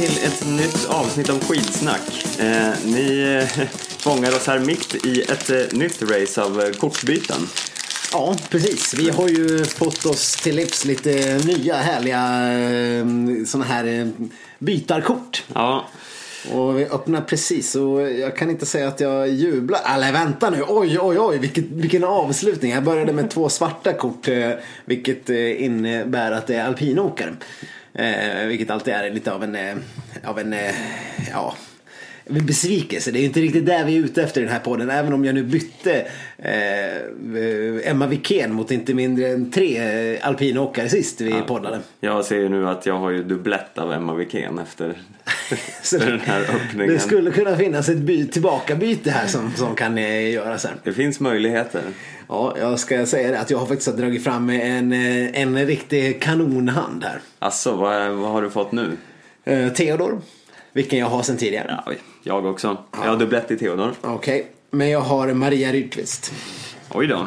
[0.00, 2.24] till ett nytt avsnitt av Skidsnack.
[2.38, 3.66] Eh, ni eh,
[3.98, 7.36] fångar oss här mitt i ett eh, nytt race av eh, kortbyten.
[8.12, 8.94] Ja, precis.
[8.94, 13.06] Vi har ju fått oss till livs lite nya härliga eh,
[13.46, 14.06] såna här eh,
[14.58, 15.44] bytarkort.
[15.54, 15.84] Ja,
[16.52, 19.80] Och vi öppnar precis och jag kan inte säga att jag jublar.
[19.94, 22.72] Eller vänta nu, oj oj oj vilket, vilken avslutning.
[22.72, 24.50] Jag började med två svarta kort eh,
[24.84, 25.28] vilket
[25.58, 27.34] innebär att det är alpinåkare.
[28.00, 29.76] Eh, vilket alltid är lite av en, eh,
[30.24, 30.74] av en, eh,
[31.32, 31.54] ja,
[32.30, 33.10] besvikelse.
[33.10, 34.90] Det är ju inte riktigt där vi är ute efter i den här podden.
[34.90, 36.06] Även om jag nu bytte
[36.38, 39.78] eh, Emma Wikén mot inte mindre än tre
[40.12, 41.80] eh, alpinåkare sist vi poddade.
[42.00, 44.94] jag ser ju nu att jag har ju dubblett av Emma Wikén efter
[45.98, 46.94] den här öppningen.
[46.94, 50.74] Det skulle kunna finnas ett by, tillbakabyte här som, som kan eh, göras här.
[50.84, 51.82] Det finns möjligheter.
[52.30, 56.22] Ja, jag ska säga det att jag har faktiskt dragit fram en, eh, en riktig
[56.22, 57.20] kanonhand här.
[57.38, 58.96] Alltså, vad, vad har du fått nu?
[59.44, 60.20] Eh, Theodor,
[60.72, 61.82] vilken jag har sedan tidigare.
[61.86, 61.92] Ja,
[62.22, 62.78] jag också.
[62.92, 63.94] Jag har dubblett i Theodor.
[64.00, 66.32] Okej, men jag har Maria Rydqvist.
[66.90, 67.26] Oj då.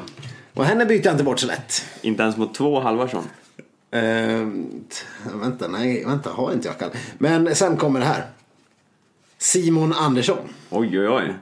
[0.54, 1.86] Och henne byter jag inte bort så lätt.
[2.02, 3.24] Inte ens mot två Halvarsson.
[3.92, 4.48] Eh,
[5.42, 6.90] vänta, nej, vänta, har inte jag kall.
[7.18, 8.26] Men sen kommer det här.
[9.38, 10.50] Simon Andersson.
[10.70, 11.34] Oj, oj, oj.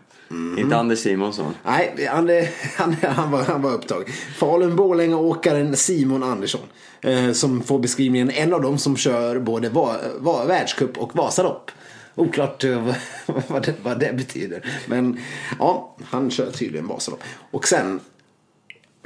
[0.57, 1.53] Inte Anders Simonsson.
[1.65, 2.29] Nej, han,
[2.77, 4.05] han, han, var, han var upptagen.
[4.37, 6.61] Falun-Borlänge-åkaren Simon Andersson.
[7.01, 11.71] Eh, som får beskrivningen en av dem som kör både va, va, världscup och Vasalopp.
[12.15, 12.85] Oklart eh,
[13.25, 14.65] vad, vad, det, vad det betyder.
[14.85, 15.19] Men
[15.59, 17.23] ja, han kör tydligen Vasalopp.
[17.51, 17.99] Och sen,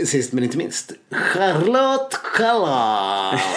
[0.03, 3.39] sist men inte minst, Charlotte Kalla.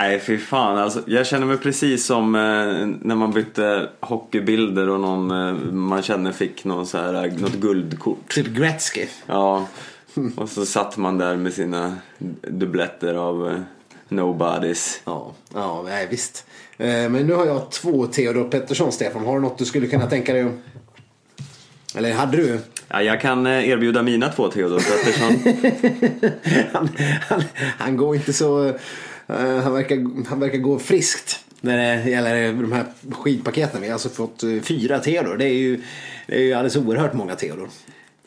[0.00, 0.78] Nej, fy fan.
[0.78, 2.40] Alltså, jag känner mig precis som eh,
[3.08, 7.54] när man bytte hockeybilder och någon eh, man känner fick någon så här, eh, något
[7.54, 8.34] guldkort.
[8.34, 9.06] typ Gretzky.
[9.26, 9.66] Ja,
[10.36, 11.96] och så satt man där med sina
[12.48, 13.60] dubbletter av eh,
[14.08, 15.00] nobodies.
[15.04, 16.46] Ja, ja nej, visst.
[16.76, 19.24] Eh, men nu har jag två Theodor Pettersson, Stefan.
[19.24, 20.52] Har du något du skulle kunna tänka dig.
[21.94, 22.58] Eller hade du?
[22.88, 25.54] Ja, jag kan eh, erbjuda mina två Theodor Pettersson.
[26.72, 26.88] han,
[27.28, 27.42] han,
[27.78, 28.74] han går inte så...
[29.28, 33.80] eh, han, verkar, han verkar gå friskt när det gäller de här skidpaketen.
[33.80, 35.36] Vi har alltså fått eh, fyra Theodor.
[35.36, 35.82] Det är ju,
[36.26, 37.68] det är ju alldeles oerhört många Theodor.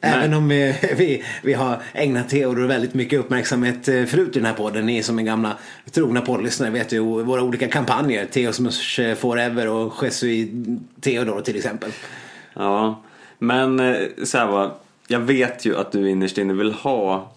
[0.01, 4.45] Även om vi, vi, vi har ägnat Theodor väldigt mycket uppmärksamhet eh, förut i den
[4.45, 4.85] här podden.
[4.85, 5.57] Ni som är gamla
[5.91, 8.25] trogna poddlyssnare vet ju våra olika kampanjer.
[8.25, 10.65] Theosmus Forever och Jesui
[11.01, 11.91] Theodor till exempel.
[12.53, 13.01] Ja,
[13.39, 14.71] men så här va.
[15.07, 17.31] Jag vet ju att du innerst inne vill ha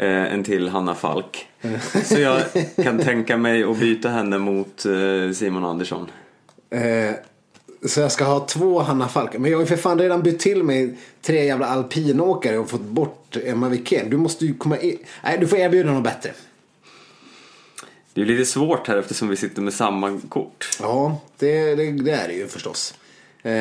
[0.00, 1.46] eh, en till Hanna Falk.
[2.04, 2.42] Så jag
[2.82, 6.10] kan tänka mig att byta henne mot eh, Simon Andersson.
[6.70, 7.14] Eh,
[7.84, 9.32] så jag ska ha två Hanna Falk.
[9.32, 12.80] Men jag har ju för fan redan bytt till mig tre jävla alpinåkare och fått
[12.80, 14.10] bort Emma Wikén.
[14.10, 14.98] Du måste ju komma in.
[15.24, 16.30] Nej, du får erbjuda något bättre.
[18.14, 20.68] Det är lite svårt här eftersom vi sitter med samma kort.
[20.80, 22.94] Ja, det, det, det är det ju förstås.
[23.42, 23.52] Eh,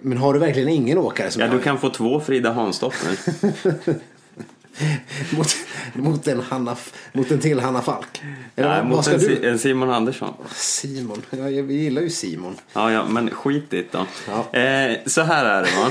[0.00, 3.18] men har du verkligen ingen åkare som Ja, du kan få två Frida Hansdotter.
[5.36, 5.46] mot,
[5.94, 6.76] mot, en Hanna,
[7.12, 8.22] mot en till Hanna Falk?
[8.56, 9.20] Eller Nej, mot en?
[9.20, 10.34] Si- en Simon Andersson.
[10.54, 11.22] Simon.
[11.30, 12.56] Ja, jag gillar ju Simon.
[12.72, 14.06] Ja, ja, men skit i det då.
[14.28, 14.58] Ja.
[14.60, 15.90] Eh, så här är det va.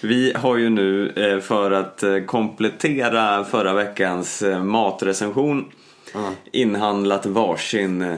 [0.00, 5.64] Vi har ju nu eh, för att eh, komplettera förra veckans eh, matrecension
[6.52, 8.16] inhandlat varsin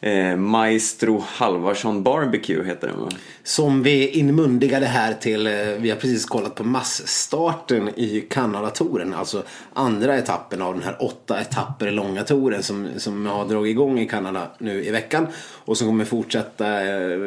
[0.00, 3.08] eh, Maestro Halvarsson Barbecue heter den va?
[3.42, 9.14] Som vi inmundigade här till, eh, vi har precis kollat på massstarten i Kanada-touren.
[9.14, 9.42] Alltså
[9.72, 14.06] andra etappen av den här åtta etapper långa touren som, som har dragit igång i
[14.06, 15.26] Kanada nu i veckan.
[15.64, 17.18] Och som kommer fortsätta eh,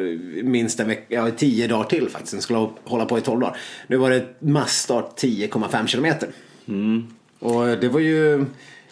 [0.42, 2.32] minst en vecka, ja tio dagar till faktiskt.
[2.32, 3.56] Den skulle hålla på i tolv dagar.
[3.86, 6.28] Nu var det massstart 10,5 kilometer.
[7.38, 8.44] Och det var ju,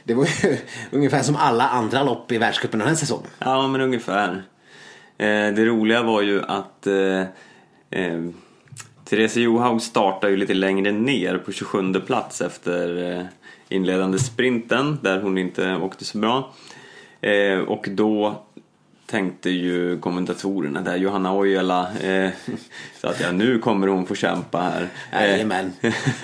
[0.05, 0.57] det var ju
[0.91, 3.31] ungefär som alla andra lopp i världscupen den här säsongen.
[3.39, 4.43] Ja, men ungefär.
[5.19, 7.21] Eh, det roliga var ju att eh,
[7.91, 8.21] eh,
[9.05, 13.25] Therese Johaug startade ju lite längre ner på 27 plats efter eh,
[13.69, 16.53] inledande sprinten där hon inte åkte så bra.
[17.21, 18.43] Eh, och då
[19.07, 22.31] tänkte ju kommentatorerna där, Johanna Ojala, eh,
[23.01, 24.89] så att ja, nu kommer hon få kämpa här.
[25.13, 25.73] Jajamän.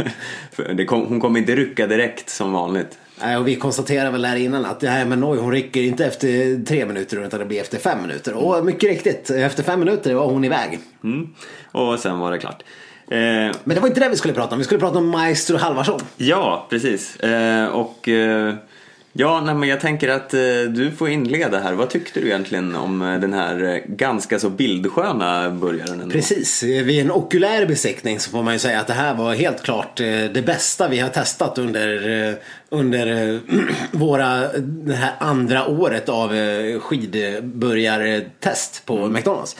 [0.86, 2.98] Kom, hon kommer inte rycka direkt som vanligt.
[3.20, 6.64] Nej, och vi konstaterade väl här innan att nej, men oj, hon rycker inte efter
[6.64, 8.34] tre minuter utan det blir efter fem minuter.
[8.34, 10.78] Och mycket riktigt, efter fem minuter var hon iväg.
[11.04, 11.28] Mm.
[11.72, 12.62] Och sen var det klart.
[13.10, 13.16] Eh,
[13.64, 14.58] Men det var inte det vi skulle prata om.
[14.58, 16.00] Vi skulle prata om Maestro Halvarsson.
[16.16, 17.16] Ja, precis.
[17.16, 18.54] Eh, och eh,
[19.18, 21.72] Ja, nej, men jag tänker att eh, du får inleda här.
[21.72, 26.00] Vad tyckte du egentligen om eh, den här eh, ganska så bildsköna burgaren?
[26.00, 26.12] Ändå?
[26.12, 29.62] Precis, vid en okulär besiktning så får man ju säga att det här var helt
[29.62, 32.34] klart eh, det bästa vi har testat under, eh,
[32.68, 33.40] under
[33.92, 36.28] våra, det här andra året av
[36.80, 39.12] skidburgartest på Mm.
[39.12, 39.56] McDonalds.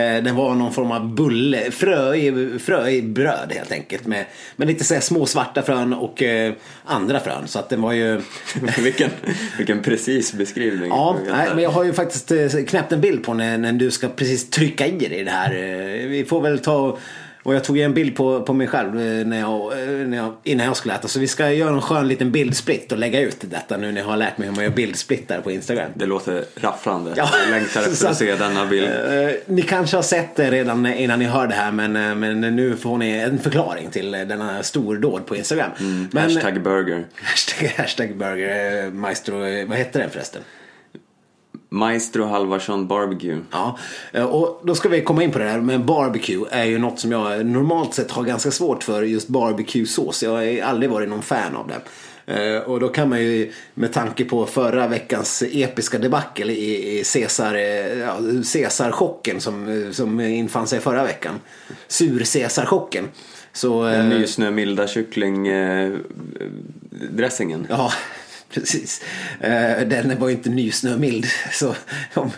[0.00, 4.06] Eh, Den var någon form av bulle, frö i, frö i bröd helt enkelt.
[4.06, 4.24] Med,
[4.56, 6.52] med lite så små svarta frön och eh,
[6.84, 7.48] andra frön.
[7.48, 8.20] Så att den var ju...
[8.82, 9.10] vilken,
[9.58, 10.88] vilken precis beskrivning.
[10.90, 13.90] Ja, nej, men jag har ju faktiskt eh, knäppt en bild på när, när du
[13.90, 15.50] ska precis trycka i dig det här.
[15.54, 16.98] Eh, Vi får väl ta
[17.42, 20.34] och jag tog en bild på, på mig själv eh, när jag, eh, när jag,
[20.44, 21.08] innan jag skulle äta.
[21.08, 24.08] Så vi ska göra en skön liten bildsplitt och lägga ut detta nu när jag
[24.08, 25.90] har lärt mig hur man gör bildsplittar på Instagram.
[25.94, 27.12] Det låter rafflande.
[27.16, 27.28] Ja.
[27.44, 28.88] Jag längtar efter att se denna bild.
[28.88, 32.40] Eh, ni kanske har sett det redan innan ni hör det här men, eh, men
[32.40, 35.70] nu får ni en förklaring till eh, denna stordåd på Instagram.
[35.78, 37.04] men, Mm, Hashtag burger.
[37.22, 40.42] hashtag, hashtag burger, eh, maestro, eh, vad hette den förresten?
[41.72, 43.38] Maestro Halvarsson barbecue.
[43.50, 43.78] Ja,
[44.12, 47.00] eh, och då ska vi komma in på det här med barbecue är ju något
[47.00, 50.22] som jag normalt sett har ganska svårt för just barbecue-sås.
[50.22, 51.80] Jag har aldrig varit någon fan av det.
[52.26, 57.54] Eh, Och då kan man ju med tanke på förra veckans episka debacle i Caesar,
[57.54, 58.16] eh, ja,
[58.52, 61.40] Caesar-chocken som, eh, som infann sig förra veckan.
[61.88, 63.04] Sur-Caesar-chocken.
[63.52, 67.66] Så, eh, Den nysnömilda kycklingdressingen.
[67.70, 67.92] Ja,
[68.54, 69.04] precis.
[69.40, 71.26] Eh, den var ju inte nysnömild.
[71.52, 71.74] Så,
[72.14, 72.30] om,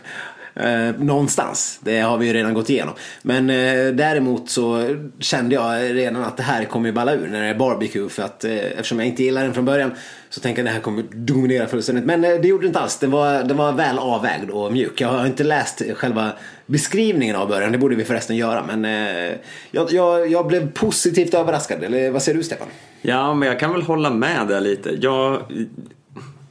[0.54, 1.80] eh, någonstans.
[1.82, 2.94] Det har vi ju redan gått igenom.
[3.22, 7.42] Men eh, däremot så kände jag redan att det här kommer ju balla ur när
[7.42, 8.08] det är barbecue.
[8.08, 9.92] För att eh, eftersom jag inte gillar den från början
[10.30, 12.04] så tänker jag att det här kommer dominera fullständigt.
[12.04, 12.98] Men eh, det gjorde det inte alls.
[12.98, 15.00] Den var, den var väl avvägd och mjuk.
[15.00, 16.32] Jag har inte läst själva
[16.66, 17.72] beskrivningen av början.
[17.72, 18.64] Det borde vi förresten göra.
[18.66, 19.36] Men eh,
[19.70, 21.84] jag, jag, jag blev positivt överraskad.
[21.84, 22.68] Eller vad säger du Stefan?
[23.02, 24.90] Ja, men jag kan väl hålla med där lite.
[25.00, 25.42] Jag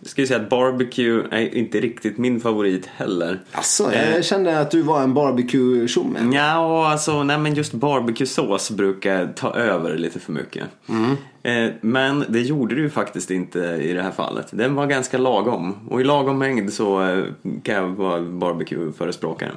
[0.03, 3.39] ska ju säga att barbecue är inte riktigt min favorit heller.
[3.51, 6.19] Alltså, jag kände att du var en barbecue-tjomme.
[6.33, 10.63] Ja, alltså, nej men just barbecuesås brukar ta över lite för mycket.
[11.43, 14.47] Eh, men det gjorde det ju faktiskt inte i det här fallet.
[14.51, 15.75] Den var ganska lagom.
[15.89, 17.23] Och i lagom mängd så eh,
[17.63, 19.51] kan jag vara barbecue-förespråkare.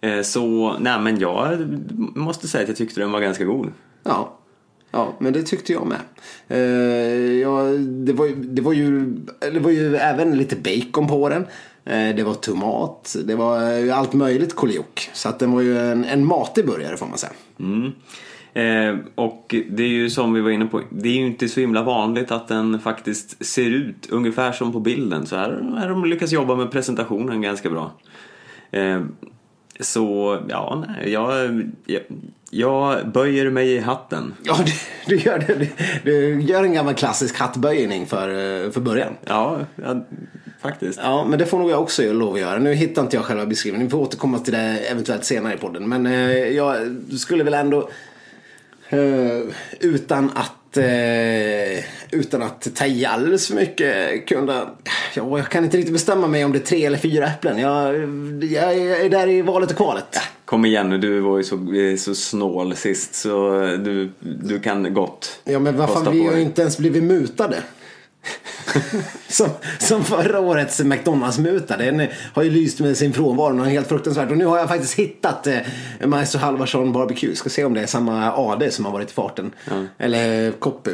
[0.00, 1.58] Eh, så, nej men jag
[2.14, 3.72] måste säga att jag tyckte den var ganska god.
[4.02, 4.34] Ja.
[4.90, 5.98] Ja, men det tyckte jag med.
[6.48, 9.04] Eh, ja, det, var, ju- det, var ju,
[9.52, 11.42] det var ju även lite bacon på den.
[11.84, 13.16] Eh, det var tomat.
[13.24, 15.10] Det var allt möjligt koliok.
[15.12, 17.32] Så att den var ju en, en matig burgare får man säga.
[17.60, 17.92] Mm.
[18.54, 21.60] Eh, och det är ju som vi var inne på, det är ju inte så
[21.60, 25.26] himla vanligt att den faktiskt ser ut ungefär som på bilden.
[25.26, 27.92] Så här har de lyckats jobba med presentationen ganska bra.
[28.70, 29.00] Eh,
[29.80, 32.00] så ja, nej, jag, jag,
[32.50, 34.34] jag böjer mig i hatten.
[34.42, 34.72] Ja, du,
[35.06, 35.54] du, gör det.
[35.54, 35.70] Du,
[36.04, 39.12] du gör en gammal klassisk hattböjning för, eh, för början.
[39.24, 40.06] Ja, ja
[40.60, 41.00] faktiskt.
[41.02, 42.58] Ja, men det får nog jag också lov att göra.
[42.58, 43.86] Nu hittar inte jag själva beskrivningen.
[43.86, 45.88] Vi får återkomma till det eventuellt senare i podden.
[45.88, 47.90] Men eh, jag skulle väl ändå
[48.88, 49.42] eh,
[49.80, 54.70] utan att eh, utan att ta i alldeles för mycket kunna
[55.14, 57.58] ja, jag kan inte riktigt bestämma mig om det är tre eller fyra äpplen.
[57.58, 57.94] Jag,
[58.44, 60.18] jag är där i valet och kvalet.
[60.44, 64.94] Kom igen nu, du var ju så, eh, så snål sist så du, du kan
[64.94, 67.62] gott Ja men vad fan, vi har ju inte ens blivit mutade.
[69.28, 71.76] som, som förra årets McDonalds-muta.
[71.76, 74.30] Den har ju lyst med sin frånvaro något helt fruktansvärt.
[74.30, 75.58] Och nu har jag faktiskt hittat eh,
[76.04, 77.34] Maestro Halvarsson Barbecue.
[77.34, 79.50] Ska se om det är samma AD som har varit i farten.
[79.98, 80.90] Eller copy.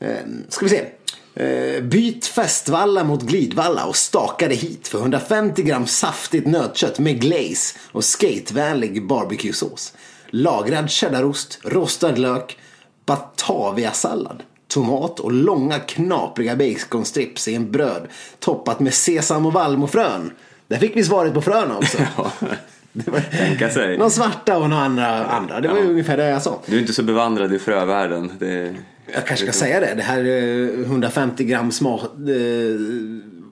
[0.00, 0.16] Eh,
[0.48, 0.84] ska vi se.
[1.34, 7.20] Eh, byt fästvalla mot glidvalla och staka det hit för 150 gram saftigt nötkött med
[7.20, 9.94] glaze och skatevänlig barbecuesås.
[10.30, 12.58] Lagrad cheddarost, rostad lök,
[13.06, 14.42] bataviasallad,
[14.74, 20.30] tomat och långa knapriga baconstrips i en bröd toppat med sesam och vallmofrön.
[20.68, 21.98] Där fick vi svaret på fröna också.
[22.92, 23.96] Det var- Tänka sig.
[23.98, 25.24] Några svarta och några andra.
[25.26, 25.60] andra.
[25.60, 25.90] Det var ju Ja.
[25.90, 26.60] ungefär det jag sa.
[26.66, 28.32] Du är inte så bevandrad i frövärlden.
[28.38, 28.74] Det,
[29.14, 29.94] Jag kanske ska säga det.
[29.96, 32.00] Det här eh, 150 gram smak...
[32.02, 32.08] Eh,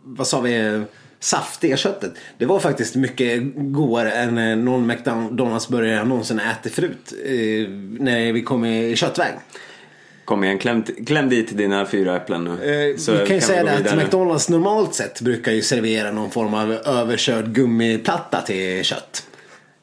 [0.04, 0.82] vad sa vi?
[1.20, 2.12] Saftiga köttet.
[2.38, 7.12] Det var faktiskt mycket godare än eh, någon McDonalds burgare jag någonsin ätit förut.
[7.24, 9.32] Eh, när vi kom i köttväg.
[10.30, 12.50] Kom igen, kläm, kläm dit dina fyra äpplen nu.
[12.90, 13.96] Eh, Så vi kan ju vi säga det att.
[13.96, 19.26] McDonalds normalt sett brukar ju servera någon form av överkörd gummiplatta till kött.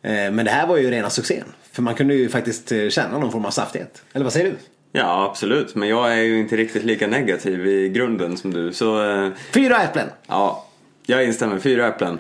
[0.02, 1.44] Eh, men det här var ju rena succén.
[1.72, 4.02] För man kunde ju faktiskt eh, känna någon form av saftighet.
[4.14, 4.56] Eller vad säger du?
[4.92, 5.76] Ja, absolut.
[5.76, 8.74] Men jag är ju inte riktigt lika negativ i grunden som du.
[8.74, 10.08] Så eh, Fyra äpplen!
[10.28, 10.66] ja,
[11.06, 11.60] jag instämmer.
[11.60, 12.20] Fyra äpplen.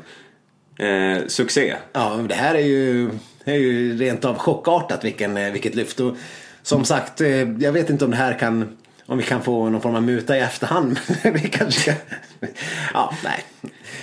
[0.79, 1.75] Eh, succé.
[1.93, 3.10] Ja, det här är ju,
[3.43, 6.00] det är ju rent av chockartat vilken, vilket lyft.
[6.00, 6.15] Och
[6.67, 9.81] som sagt, eh, jag vet inte om det här kan om vi kan få någon
[9.81, 11.00] form av muta i efterhand.
[11.24, 11.95] vi kanske.
[12.93, 13.43] Ja, nej.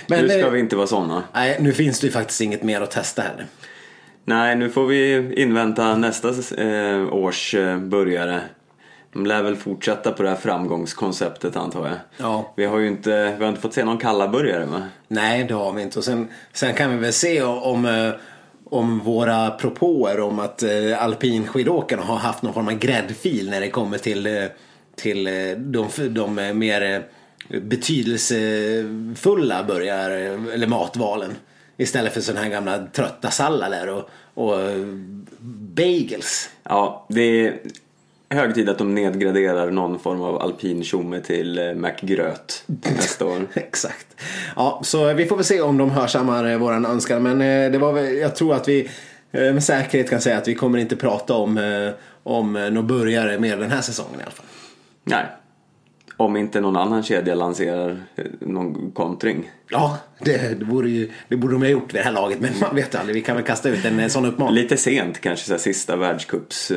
[0.07, 1.23] Men, nu ska eh, vi inte vara sådana.
[1.33, 3.45] Nej, nu finns det ju faktiskt inget mer att testa heller.
[4.23, 8.41] Nej, nu får vi invänta nästa eh, års eh, börjare.
[9.13, 11.97] De lär väl fortsätta på det här framgångskonceptet antar jag.
[12.17, 12.53] Ja.
[12.55, 14.81] Vi har ju inte, vi har inte fått se någon kalla burgare va?
[15.07, 15.99] Nej, det har vi inte.
[15.99, 18.13] Och sen, sen kan vi väl se om, eh,
[18.75, 23.69] om våra propåer om att eh, alpinskidåkarna har haft någon form av gräddfil när det
[23.69, 24.43] kommer till, eh,
[24.95, 27.03] till eh, de, de eh, mer
[27.47, 30.09] betydelsefulla börjar,
[30.53, 31.35] eller matvalen.
[31.77, 34.57] Istället för sådana här gamla trötta sallader och, och
[35.75, 36.49] bagels.
[36.63, 37.59] Ja, det är
[38.29, 43.47] hög tid att de nedgraderar någon form av alpin tjomme till eh, McGröt nästa år.
[43.53, 44.07] Exakt.
[44.55, 47.23] Ja, så vi får väl se om de hörsammar eh, våran önskan.
[47.23, 48.89] Men eh, det var väl, jag tror att vi
[49.31, 51.59] med säkerhet kan säga att vi kommer inte prata om,
[52.23, 54.45] om några burgare mer den här säsongen i alla fall.
[55.03, 55.25] Nej.
[56.17, 58.03] Om inte någon annan kedja lanserar
[58.39, 59.51] någon kontring.
[59.69, 62.39] Ja, det, det, borde ju, det borde de ha gjort vid det här laget.
[62.39, 63.15] Men man vet aldrig.
[63.15, 64.55] Vi kan väl kasta ut en sån uppmaning.
[64.55, 66.71] Lite sent kanske, så här, sista världscups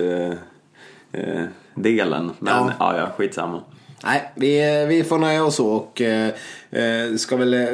[1.12, 1.42] eh,
[1.74, 2.30] delen.
[2.38, 2.72] Men Ja.
[2.78, 3.60] ja, ja, skitsamma.
[4.04, 6.28] Nej, vi, vi får nöja oss så och eh,
[6.70, 7.66] eh, ska väl eh,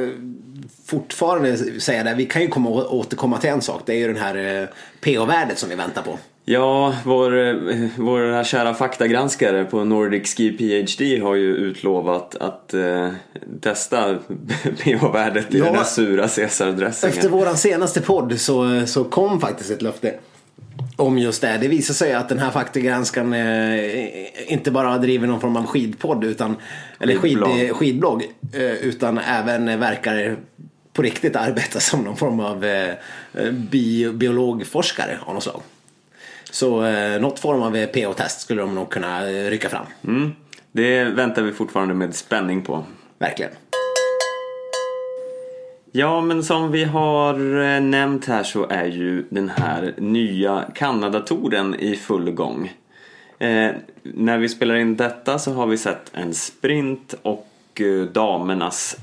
[0.87, 2.15] fortfarande säga det.
[2.15, 3.83] Vi kan ju komma återkomma till en sak.
[3.87, 4.69] Det är ju den här eh,
[5.01, 6.19] PO-värdet som vi väntar på.
[6.47, 7.55] Ja, vår, eh,
[7.97, 13.09] vår kära faktagranskare på Nordic Ski PhD har ju utlovat att eh,
[13.61, 14.15] testa
[14.83, 15.65] pH-värdet i Ja.
[15.65, 17.17] den här sura caesardressingen.
[17.17, 20.15] Efter våran senaste podd så, så kom faktiskt ett löfte
[20.97, 21.59] om just det.
[21.61, 26.25] Det visar sig att den här faktagranskaren eh, inte bara driver någon form av skidpodd
[26.25, 26.57] utan,
[27.01, 27.77] eller skid, Skidblogg.
[27.77, 28.23] skidblogg
[28.53, 30.37] eh, utan även verkar
[30.93, 32.95] på riktigt arbeta som någon form av eh,
[33.51, 35.61] bio, biologforskare av något slag.
[36.51, 39.87] Så eh, något form av eh, PO-test skulle de nog kunna eh, rycka fram.
[40.07, 40.33] Mm,
[40.73, 42.85] det väntar vi fortfarande med spänning på.
[43.19, 43.53] Verkligen.
[45.97, 51.75] Ja, men som vi har eh, nämnt här så är ju den här nya Kanadatoren
[51.75, 52.73] i full gång.
[53.39, 53.71] Eh,
[54.03, 57.49] när vi spelar in detta så har vi sett en sprint och
[57.81, 58.97] eh, damernas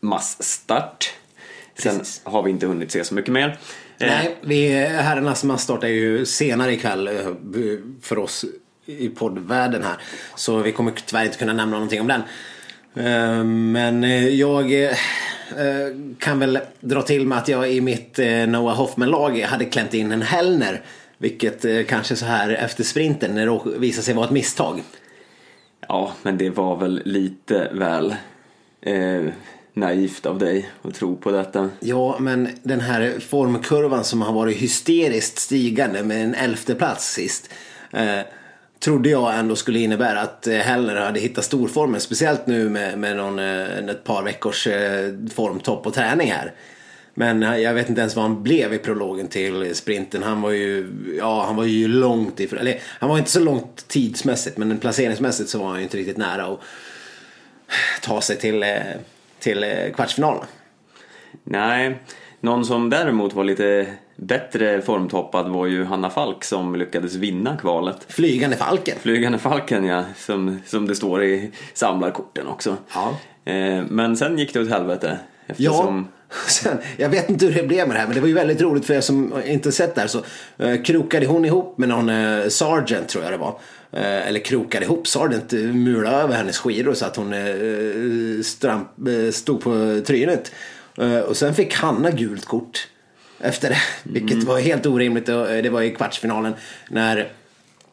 [0.00, 1.12] massstart.
[1.74, 2.20] Sen Precis.
[2.24, 3.48] har vi inte hunnit se så mycket mer.
[3.98, 7.14] Eh, Nej, vi, herrarnas massstart är ju senare ikväll eh,
[8.02, 8.44] för oss
[8.86, 9.96] i poddvärlden här.
[10.34, 12.22] Så vi kommer tyvärr inte kunna nämna någonting om den.
[13.06, 14.02] Eh, Men
[14.38, 14.72] jag
[16.18, 20.12] kan väl dra till med att jag i mitt eh, Noah Hoffman-lag hade klämt in
[20.12, 20.82] en Hellner.
[21.18, 24.82] Vilket eh, kanske så här efter sprinten när det visade sig vara ett misstag.
[25.88, 28.14] Ja, men det var väl lite väl
[28.80, 29.22] eh,
[29.72, 31.70] naivt av dig att tro på detta.
[31.80, 37.50] Ja, men den här formkurvan som har varit hysteriskt stigande med en elfte plats sist.
[37.92, 38.20] Eh,
[38.80, 42.00] trodde jag ändå skulle innebära att eh, Heller Hellner hade hittat storformen.
[42.00, 46.52] Speciellt nu med, med någon, eh, ett par veckors eh, formtopp och träning här.
[47.14, 50.22] Men jag vet inte ens vad han blev i prologen till sprinten.
[50.22, 53.88] Han var ju, ja, han var ju långt ifrån, eller han var inte så långt
[53.88, 56.60] tidsmässigt men placeringsmässigt så var han ju inte riktigt nära att
[58.02, 58.64] ta sig till,
[59.38, 60.44] till kvartsfinalen.
[61.44, 61.98] Nej,
[62.40, 63.86] någon som däremot var lite
[64.20, 67.96] bättre formtoppad var ju Hanna Falk som lyckades vinna kvalet.
[68.08, 68.96] Flygande Falken.
[69.00, 72.76] Flygande Falken ja, som, som det står i samlarkorten också.
[72.94, 73.16] Ja.
[73.52, 75.18] Eh, men sen gick det åt helvete.
[75.46, 76.08] Ja, Eftersom,
[76.48, 78.60] sen, jag vet inte hur det blev med det här men det var ju väldigt
[78.60, 80.22] roligt för er som inte sett det här så
[80.58, 83.58] eh, krokade hon ihop med någon eh, sergeant tror jag det var.
[83.92, 88.88] Eh, eller krokade ihop, sergeant eh, mulade över hennes skidor så att hon eh, stramp,
[89.08, 90.52] eh, stod på trynet.
[90.98, 92.88] Eh, och sen fick Hanna gult kort
[93.40, 95.28] efter det, vilket var helt orimligt.
[95.28, 96.54] Och, eh, Det var i kvartsfinalen
[96.88, 97.28] när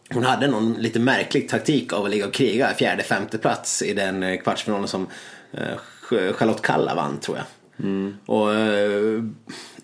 [0.10, 3.94] hon hade någon lite märklig taktik av att ligga och kriga fjärde, femte plats i
[3.94, 5.08] den eh, kvartsfinalen som
[5.54, 5.78] eh,
[6.34, 7.46] Charlotte Kalla vann tror jag.
[8.26, 9.24] Och, eh,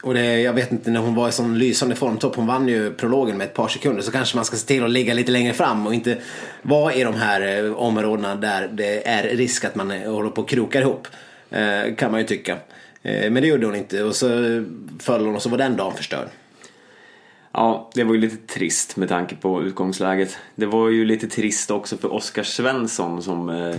[0.03, 2.93] och det, jag vet inte när hon var i sån lysande formtopp, hon vann ju
[2.93, 5.53] prologen med ett par sekunder så kanske man ska se till att ligga lite längre
[5.53, 6.17] fram och inte
[6.61, 10.81] vara i de här områdena där det är risk att man håller på och krokar
[10.81, 11.07] ihop.
[11.97, 12.57] Kan man ju tycka.
[13.03, 14.27] Eh, men det gjorde hon inte och så
[14.99, 16.27] föll hon och så var den dagen förstörd.
[17.51, 20.37] ja, det var ju lite trist med tanke på utgångsläget.
[20.55, 23.75] Det var ju lite trist också för Oskar Svensson som eh,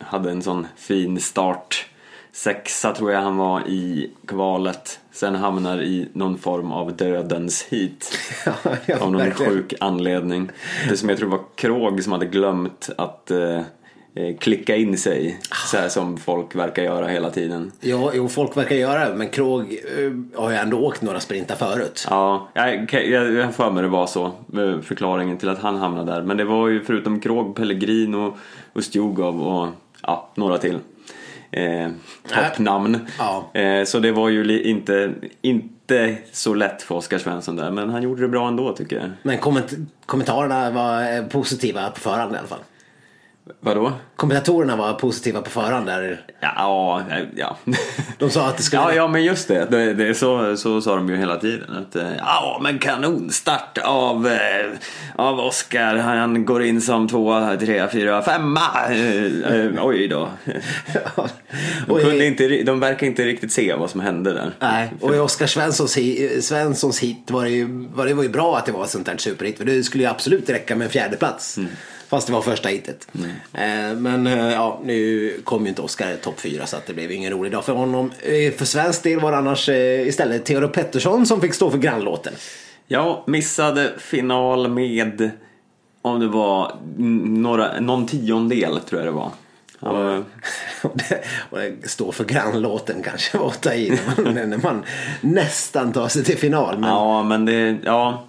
[0.00, 1.86] hade en sån fin start.
[2.32, 5.00] Sexa tror jag han var i kvalet.
[5.12, 8.18] Sen hamnar i någon form av dödens hit.
[8.46, 8.52] Ja,
[8.86, 9.52] ja, av någon verkligen.
[9.52, 10.50] sjuk anledning.
[10.88, 13.60] Det som jag tror var Krog som hade glömt att eh,
[14.40, 15.40] klicka in sig.
[15.70, 17.72] Så här som folk verkar göra hela tiden.
[17.80, 21.54] Ja, jo, folk verkar göra det, men Krog eh, har ju ändå åkt några sprintar
[21.56, 22.06] förut.
[22.10, 22.64] Ja, jag,
[23.44, 24.24] har för mig det var så.
[24.26, 26.22] eh, Förklaringen till att han hamnade där.
[26.22, 28.36] Men det var ju förutom Krog, Pellegrino
[28.72, 29.68] och Stjugov och
[30.02, 30.78] ja, några till.
[31.50, 31.88] Eh,
[32.34, 32.98] toppnamn.
[33.18, 33.60] Ja.
[33.60, 35.12] Eh, så det var ju inte,
[35.42, 37.70] inte så lätt för Oskar Svensson där.
[37.70, 39.10] Men han gjorde det bra ändå tycker jag.
[39.22, 42.58] Men komment- kommentarerna var eh, positiva på förhand i alla fall.
[43.60, 43.92] Vadå?
[44.16, 46.20] Kommentatorerna var positiva på förhand där.
[46.40, 47.02] Ja,
[47.36, 47.56] ja.
[48.18, 48.82] De sa att det skulle...
[48.82, 49.66] Ja, ja men just det.
[49.70, 51.76] det, det så, så sa de ju hela tiden.
[51.76, 54.66] Att, eh, ja, men kanonstart av, eh,
[55.16, 55.96] av Oscar.
[55.96, 58.60] Han går in som tvåa, trea, fyra, femma.
[58.90, 60.28] Eh, oj då.
[61.86, 64.52] De, kunde inte, de verkar inte riktigt se vad som hände där.
[64.58, 65.98] Nej, och i Oskar Svenssons,
[66.40, 69.06] Svenssons hit var det, ju, var det var ju bra att det var ett sånt
[69.06, 69.58] där superhit.
[69.58, 71.58] För det skulle ju absolut räcka med en fjärde plats.
[72.08, 73.08] Fast det var första hitet.
[73.52, 77.10] Eh, Men eh, ja, nu kom ju inte Oskar topp fyra så att det blev
[77.12, 78.12] ingen rolig dag för honom.
[78.22, 82.32] Eh, För svensk del var det annars istället Theodor Pettersson som fick stå för grannlåten.
[82.86, 85.30] Jag missade final med,
[86.02, 86.76] om det var
[87.26, 89.30] några, någon tiondel tror jag det var.
[89.80, 90.16] Ja,
[90.82, 94.58] Och det, och det står för grannlåten kanske var att ta i när man, när
[94.58, 94.82] man
[95.20, 96.78] nästan tar sig till final.
[96.78, 98.27] Men Ja, men det, ja.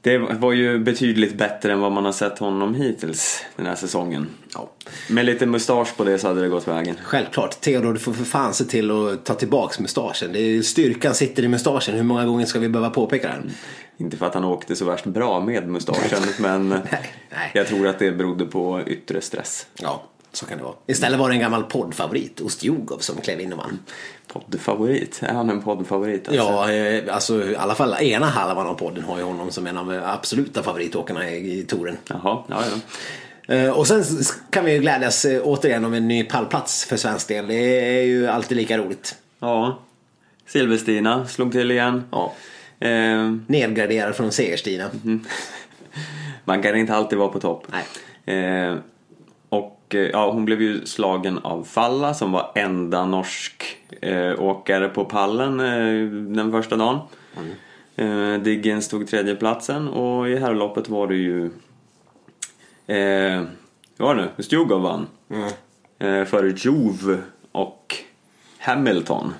[0.00, 4.26] Det var ju betydligt bättre än vad man har sett honom hittills den här säsongen.
[4.54, 4.70] ja,
[5.08, 6.96] Med lite mustasch på det så hade det gått vägen.
[7.02, 10.32] självklart, Theodor du får för fan se till att ta tillbaks mustaschen.
[10.32, 11.94] Det är, styrkan sitter i mustaschen.
[11.94, 13.50] Hur många gånger ska vi behöva påpeka den?
[13.96, 17.50] Inte för att han åkte så värst bra med mustaschen, men nej.
[17.54, 19.66] jag tror att det berodde på yttre stress.
[19.80, 20.02] Ja,
[20.38, 20.74] så kan det vara.
[20.86, 23.78] Istället var det en gammal poddfavorit, Ostjugov, som klev in och vann.
[24.26, 25.20] Poddfavorit?
[25.22, 26.28] Är han en poddfavorit?
[26.28, 26.42] Alltså?
[26.42, 29.76] Ja, eh, alltså i alla fall ena halvan av podden har ju honom som en
[29.78, 31.96] av de absoluta favoritåkarna i, touren.
[32.08, 32.62] Jaha, ja,
[33.46, 33.54] ja.
[33.54, 34.04] Eh, Och sen
[34.50, 37.46] kan vi ju glädjas eh, återigen om en ny pallplats för svensk del.
[37.46, 39.16] Det är ju alltid lika roligt.
[39.40, 39.78] Ja.
[40.46, 42.04] Silverstina slog till igen.
[42.10, 42.32] Ja.
[42.80, 44.90] Eh, Nedgraderad från Segerstina.
[46.44, 47.66] man kan inte alltid vara på topp.
[48.26, 48.38] Nej.
[48.38, 48.76] Eh,
[49.88, 54.88] och eh, ja, hon blev ju slagen av Falla som var enda norsk eh, åkare
[54.88, 56.98] på pallen eh, den första dagen.
[57.96, 61.44] Eh, Diggins tog tredjeplatsen och i herrloppet var det ju
[62.86, 63.42] eh,
[63.96, 64.42] vad var det nu?
[64.42, 65.06] Stjugov vann.
[65.98, 67.18] Eh, före Juve
[67.52, 67.96] och
[68.58, 69.34] Hamilton.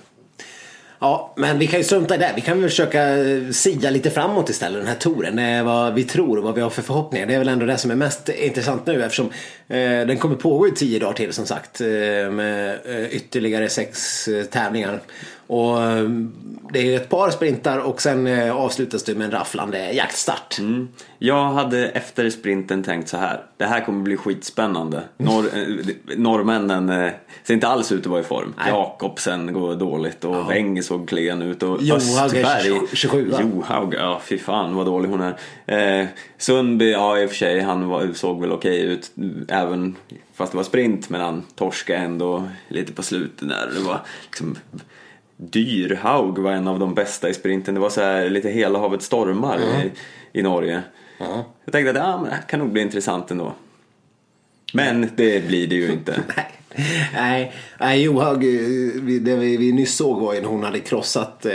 [1.00, 2.32] Ja, men vi kan ju strunta i det.
[2.36, 5.38] Vi kan väl försöka eh, sia lite framåt istället den här touren.
[5.38, 7.26] Eh, Vad vi tror och vad vi har för förhoppningar.
[7.26, 9.26] Det är väl ändå det som är mest intressant nu eftersom
[9.68, 11.80] eh, den kommer pågå i tio dagar till som sagt.
[11.80, 11.86] Eh,
[12.30, 15.00] med eh, ytterligare sex eh, tävlingar.
[15.48, 16.08] Och eh,
[16.72, 20.58] det är ett par sprintar och sen eh, avslutas det med en rafflande jaktstart.
[20.58, 20.88] Mm.
[21.18, 23.42] Jag hade efter sprinten tänkt så här.
[23.56, 25.02] Det här kommer bli skitspännande.
[25.16, 27.12] Norr, eh, norrmännen
[27.44, 28.54] ser inte alls ut att vara i form.
[28.58, 28.68] Nej.
[28.68, 31.62] Jakobsen går dåligt och Weng såg klen ut.
[31.62, 33.38] Och Johaug är Östberg, 27, va?
[33.40, 36.00] Johaug, ja fy fan vad dålig hon är.
[36.00, 36.06] Eh,
[36.38, 39.10] Sundby, ja i och för sig, han var, såg väl okej ut.
[39.48, 39.96] Även
[40.34, 41.10] fast det var sprint.
[41.10, 43.70] Men han torskade ändå lite på slutet där.
[43.74, 44.56] Det var liksom
[45.40, 47.74] Dyrhaug var en av de bästa i sprinten.
[47.74, 49.92] Det var så här lite hela havet stormar i,
[50.38, 50.82] i Norge.
[51.64, 53.52] Jag tänkte att ja, men det kan nog bli intressant ändå.
[54.72, 56.20] Men det blir det ju inte.
[57.14, 58.40] Nej, nej, Johaug,
[59.20, 61.52] det vi, vi nyss såg var ju när hon hade krossat eh,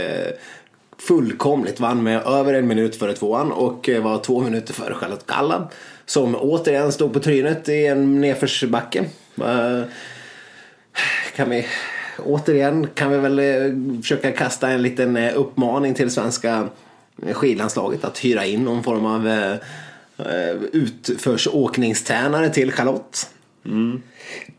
[0.98, 1.80] fullkomligt.
[1.80, 5.70] Vann med över en minut före tvåan och eh, var två minuter före Charlotte Kalla.
[6.06, 9.06] Som återigen stod på trynet i en nedförsbacke.
[9.38, 9.84] Eh,
[11.36, 11.66] kan vi,
[12.18, 16.70] återigen kan vi väl eh, försöka kasta en liten eh, uppmaning till svenska
[17.32, 19.52] skidlandslaget att hyra in någon form av eh,
[20.18, 23.30] eh, utförsåkningstränare till Charlotte.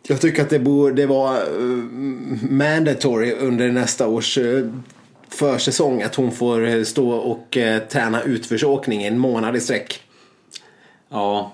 [0.03, 1.38] Jag tycker att det borde vara
[2.51, 4.38] mandatory under nästa års
[5.29, 10.01] försäsong att hon får eh, stå och träna utförsåkning en månad i sträck.
[11.09, 11.53] Ja,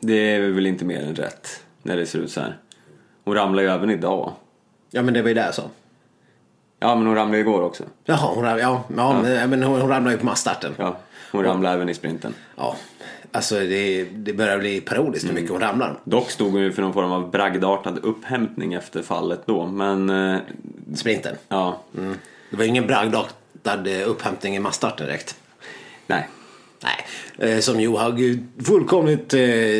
[0.00, 2.58] det är väl inte mer än rätt när det ser ut så här.
[3.24, 4.32] Hon ramlade ju även idag.
[4.90, 5.62] Ja men det var ju det jag sa.
[6.80, 7.84] Ja, men hon ramlade igår också.
[8.04, 10.74] Jaha, hon, ram- ja, ja, Men, men hon, hon ramlade ju på massstarten.
[10.78, 10.98] Ja,
[11.32, 12.34] hon ramlade även i sprinten.
[12.56, 12.76] Ja,
[13.32, 15.98] alltså det, det börjar bli parodiskt hur mycket hon ramlar.
[16.04, 20.38] Dock stod hon ju för någon form av bragdartad upphämtning efter fallet då, men eh,
[20.94, 21.36] Sprinten.
[21.48, 22.18] ja, Mm.
[22.50, 25.36] Det var ingen bragdartad eh, upphämtning i massstarten direkt.
[26.06, 26.28] nej.
[26.82, 29.34] Nej, eh, som Johaug fullkomligt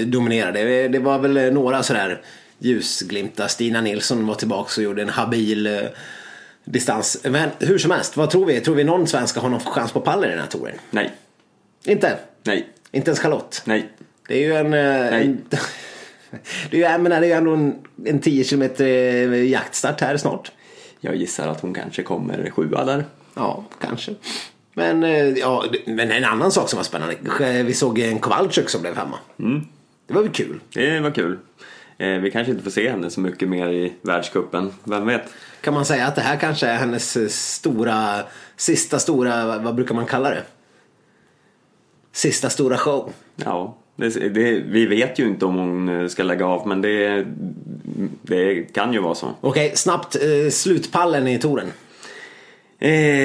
[0.06, 0.88] dominerade.
[0.88, 2.22] Det- var väl några sådär
[2.58, 3.48] ljusglimtar.
[3.48, 5.80] Stina Nilsson var tillbaka och gjorde en habil eh,
[6.64, 7.20] distans.
[7.24, 8.60] Men hur som helst, vad tror vi?
[8.60, 10.74] Tror vi någon svensk har någon chans på pallen i den här touren?
[10.90, 11.12] Nej,
[11.84, 12.18] Inte?
[12.42, 13.62] nej, Inte ens Charlotte?
[13.64, 13.88] nej.
[14.28, 14.74] Det är ju en...
[14.74, 15.44] eh, en
[16.70, 18.84] Det är, ju- menar, det är ju ändå en, en 10 kilometer
[19.32, 20.52] eh, jaktstart här snart.
[21.00, 23.04] Jag gissar att hon kanske kommer sjua där.
[23.34, 24.14] Ja, kanske.
[24.74, 25.02] Men,
[25.36, 27.62] ja, men en annan sak som var spännande.
[27.62, 29.18] Vi såg en Kowalczyk som blev femma.
[30.06, 30.60] Det var väl kul.
[30.74, 31.38] Det var kul.
[31.98, 34.72] Eh, vi kanske inte får se henne så mycket mer i världscupen.
[34.84, 35.22] Vem vet?
[35.60, 38.22] Kan man säga att det här kanske är hennes eh, stora,
[38.56, 40.42] sista stora, vad brukar man kalla det?
[42.12, 43.12] Sista stora show.
[43.36, 47.26] Ja, det, det, vi vet ju inte om hon eh, ska lägga av men det,
[48.22, 49.30] det kan ju vara så.
[49.40, 50.16] Okej, snabbt.
[50.50, 51.72] Slutpallen i touren.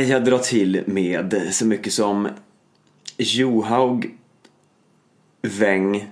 [0.08, 2.28] Jag drar till med så mycket som
[3.18, 4.18] Johaug,
[5.42, 6.08] Weng,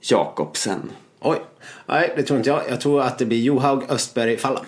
[0.00, 0.90] Jakobsen.
[1.20, 1.38] Oj.
[1.86, 2.62] Nej, det tror inte jag.
[2.68, 4.60] Jag tror att det blir Johaug, Östberg, Falla.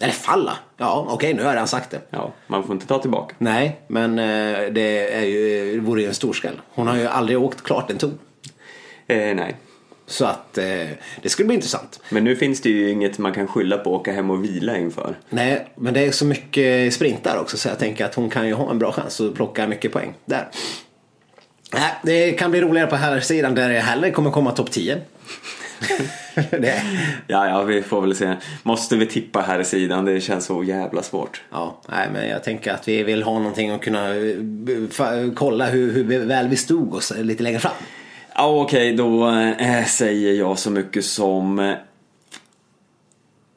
[0.00, 0.58] Eller Falla?
[0.76, 2.00] Ja, okej, nu har jag redan sagt det.
[2.10, 3.34] Ja, man får inte ta tillbaka.
[3.38, 6.60] Nej, men eh, det, är ju, det vore ju en storskäll.
[6.68, 8.12] Hon har ju aldrig åkt klart en tour.
[9.06, 9.56] Eh, nej.
[10.06, 10.64] Så att eh,
[11.22, 12.00] det skulle bli intressant.
[12.10, 14.78] Men nu finns det ju inget man kan skylla på att åka hem och vila
[14.78, 15.18] inför.
[15.28, 18.54] Nej, men det är så mycket sprintar också så jag tänker att hon kan ju
[18.54, 20.48] ha en bra chans att plocka mycket poäng där.
[21.72, 25.00] Nej, det kan bli roligare på här sidan där det heller kommer komma topp 10.
[27.26, 28.36] Ja, ja, vi får väl se.
[28.62, 30.04] Måste vi tippa här i sidan?
[30.04, 31.42] Det känns så jävla svårt.
[31.50, 34.36] ja, nej, men jag tänker att vi vill ha någonting att kunna eh,
[34.90, 37.72] fa- kolla hur, hur väl vi stod oss lite längre fram.
[38.34, 41.74] Ja, okej, då eh, säger jag så mycket som eh,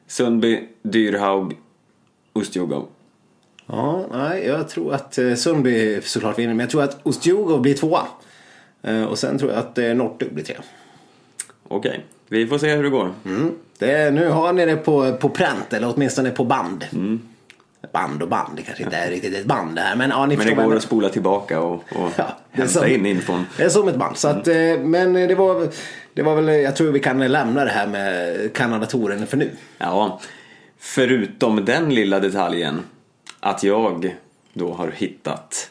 [0.06, 1.56] Sundby, Dyrhaug,
[2.34, 2.86] Ustjugov.
[3.66, 7.74] Ja, nej, jag tror att eh, Sundby såklart vinner, men jag tror att Ustjugov blir
[7.74, 8.06] tvåa.
[8.82, 10.62] Eh, Och sen tror jag att eh, Northug blir trea.
[11.68, 13.14] Okej, vi får se hur det går.
[13.24, 13.52] Mm.
[13.78, 16.84] Det, nu har ni det på, på pränt, eller åtminstone på band.
[17.92, 19.96] Band och band, det kanske inte är riktigt ett band det här.
[19.96, 23.06] Men, ja, ni Men det går att spola tillbaka och, och Ja, hämta som- in
[23.06, 23.44] infon.
[23.56, 24.16] Det är som ett band.
[24.16, 25.68] Så att, eh, men det var,
[26.14, 29.50] det var väl, jag tror vi kan lämna det här med Kanadatoren för nu.
[29.78, 30.20] Ja,
[30.78, 32.80] förutom den lilla detaljen
[33.40, 34.14] att jag
[34.52, 35.70] då har hittat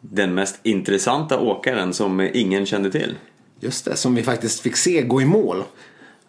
[0.00, 3.14] den mest intressanta åkaren som ingen kände till.
[3.60, 5.64] Just det, som vi faktiskt fick se gå i mål.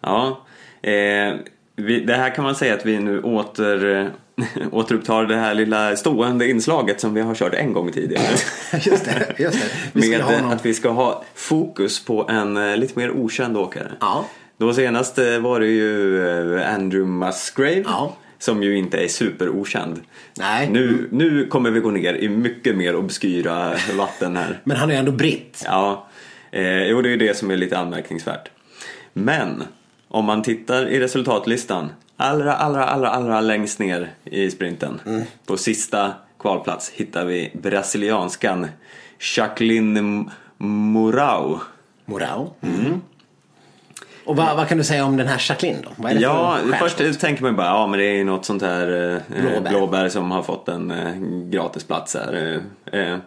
[0.00, 0.46] Ja,
[0.82, 1.34] eh,
[1.76, 4.10] vi, det här kan man säga att vi nu åter,
[4.70, 8.36] återupptar det här lilla stående inslaget som vi har kört en gång tidigare.
[8.72, 10.00] Just det, just det.
[10.00, 10.52] Vi med ha någon...
[10.52, 13.92] att vi ska ha fokus på en eh, lite mer okänd åkare.
[14.00, 14.24] Ja.
[14.56, 16.26] Då senast eh, var det ju
[16.58, 18.16] eh, Andrew Musgrave Ja.
[18.38, 20.00] som ju inte är superokänd.
[20.38, 20.68] Nej.
[20.70, 24.60] Nu, nu kommer vi gå ner i mycket mer obskyra vatten här.
[24.64, 25.62] Men han är ändå britt.
[25.66, 26.08] Ja,
[26.52, 28.50] eh, jo det är ju det som är lite anmärkningsvärt.
[29.12, 29.64] Men
[30.08, 35.22] om man tittar i resultatlistan allra, allra, allra, allra längst ner i sprinten Mm.
[35.46, 38.66] på sista kvalplats hittar vi brasilianskan
[39.36, 41.58] Jacqueline Morau.
[42.04, 42.54] Morao.
[42.60, 43.00] Mm.
[44.24, 45.90] Och vad, vad kan du säga om den här Jacqueline då?
[45.96, 48.62] Vad är det Ja, för först tänker man bara, ja men det är något sånt
[48.62, 49.70] här eh, Blåbär.
[49.70, 50.08] blåbär.
[50.08, 51.14] som har fått en eh,
[51.50, 52.60] gratisplats här.
[52.92, 53.18] Eh, eh.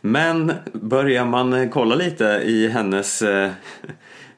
[0.00, 3.50] Men börjar man eh, kolla lite i hennes, eh,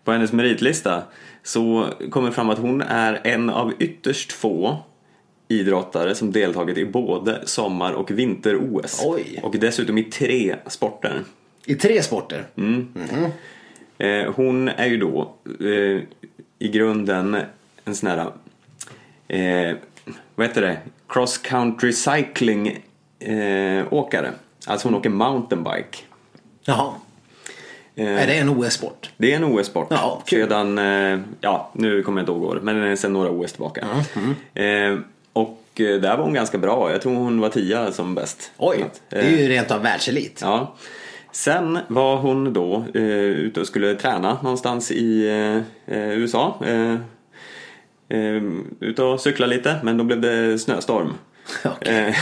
[0.05, 1.03] på hennes meritlista
[1.43, 4.79] så kommer det fram att hon är en av ytterst få
[5.49, 9.05] idrottare som deltagit i både sommar och vinter-OS.
[9.43, 11.23] Och dessutom i tre sporter.
[11.65, 12.47] I tre sporter.
[12.57, 12.89] Mm.
[13.99, 16.03] Eh, hon är ju då eh,
[16.59, 17.37] i grunden
[17.85, 18.19] en sån här,
[19.29, 19.77] eh,
[20.35, 20.79] vad heter det,
[21.09, 22.79] cross country cycling
[23.19, 24.31] eh, åkare.
[24.67, 25.99] Alltså hon åker mountainbike.
[26.65, 26.93] Jaha.
[27.95, 29.11] Eh, Är det en OS-sport?
[29.17, 29.87] det är en OS-sport.
[29.91, 30.49] Ja, kul.
[30.49, 33.87] Sedan, eh, ja nu kommer jag inte ihåg men sen några OS tillbaka.
[34.17, 34.99] Mm, Eh,
[35.33, 36.93] och där var hon ganska bra.
[36.93, 38.51] Jag tror hon var tia som bäst.
[38.57, 40.39] Oj, det är ju rent av världselit.
[40.43, 40.75] Ja.
[41.37, 46.61] Sen var hon då eh, ute och skulle träna någonstans i eh, eh, USA.
[46.67, 46.93] Eh,
[48.09, 48.43] eh,
[48.81, 51.15] ute och cykla lite, men då blev det snöstorm.
[51.65, 52.07] Okej.
[52.09, 52.15] Eh,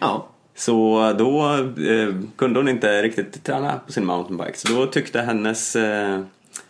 [0.00, 0.28] Ja.
[0.54, 1.54] så då
[1.84, 4.58] eh, kunde hon inte riktigt träna på sin mountainbike.
[4.58, 5.76] Så då tyckte hennes,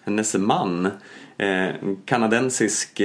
[0.05, 0.91] hennes man,
[1.37, 3.01] en kanadensisk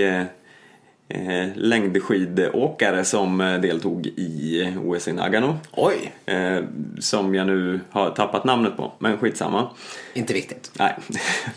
[1.10, 5.58] eh, eh, längdskidåkare som eh, deltog i OS i Nagano.
[5.72, 6.64] Oj, Eh,
[7.00, 9.70] som jag nu har tappat namnet på, men skitsamma.
[10.14, 10.72] inte viktigt.
[10.80, 10.96] Nej.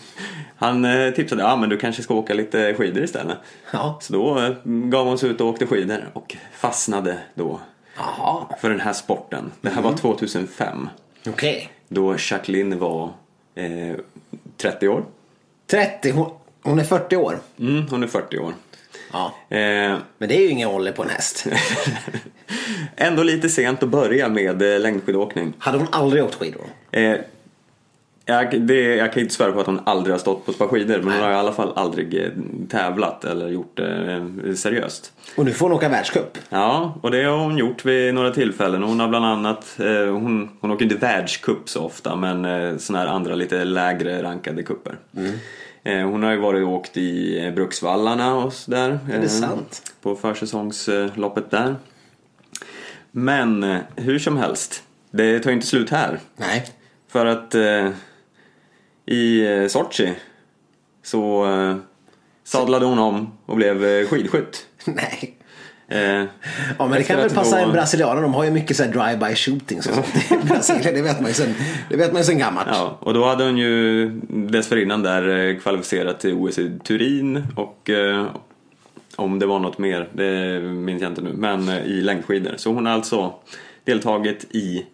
[0.56, 3.38] Han eh, tipsade, ja men du kanske ska åka lite skidor istället.
[3.70, 3.98] Ja.
[4.02, 7.60] Så då eh, gav hon sig ut och åkte skidor och fastnade då
[7.96, 9.52] Jaha, för den här sporten.
[9.60, 10.88] Det här var 2005.
[11.28, 11.70] okej.
[11.88, 13.10] Då Jacqueline var
[13.54, 13.94] eh,
[14.56, 15.04] 30 år.
[15.66, 16.30] 30, hon,
[16.62, 17.38] hon är 40 år.
[17.58, 18.54] Mm, hon är 40 år.
[19.12, 19.34] Ja.
[19.48, 19.58] Eh,
[20.18, 21.46] Men det är ju ingen ålder på en häst.
[22.96, 25.52] ändå lite sent att börja med eh, längdskidåkning.
[25.58, 26.64] Hade hon aldrig åkt skidor?
[26.92, 27.14] Eh,
[28.24, 30.66] Jag, det, jag kan inte svära på att hon aldrig har stått på ett par
[30.68, 32.28] skidor men hon har i alla fall aldrig eh,
[32.70, 35.12] tävlat eller gjort det eh, seriöst.
[35.36, 36.38] Och nu får hon åka världscup.
[36.48, 38.82] Ja, och det har hon gjort vid några tillfällen.
[38.82, 39.74] Hon har bland annat,
[40.08, 44.98] hon, hon åker inte världscup så ofta men sådana här andra lite lägre rankade kupper.
[45.16, 45.22] Eh,
[45.84, 48.98] hon har ju varit och åkt i eh, Bruksvallarna och sådär.
[49.12, 49.92] Är det sant?
[50.02, 51.76] På försäsongsloppet där.
[53.10, 56.20] Men eh, hur som helst, det tar ju inte slut här.
[56.36, 56.66] Nej.
[57.08, 57.90] För att eh,
[59.06, 60.14] i eh, Sochi
[61.02, 61.76] så eh,
[62.44, 64.66] sadlade hon om och blev eh, skidskytt.
[64.84, 65.37] Nej.
[65.90, 66.24] Eh, Ja
[66.78, 68.22] men det kan väl passa då- en brasilianer.
[68.22, 70.94] De har ju mycket så här drive-by shootings och sånt i Brasilien.
[70.94, 71.54] Det vet man ju sen,
[71.90, 72.68] det vet man ju sen gammalt.
[72.72, 77.90] Ja, och då hade hon ju dessförinnan där eh, kvalificerat till OS i Turin och
[77.90, 78.26] eh,
[79.16, 82.54] om det var något mer, det minns jag inte nu, men eh, i längdskidor.
[82.56, 83.34] Så hon har alltså
[83.84, 84.86] deltagit i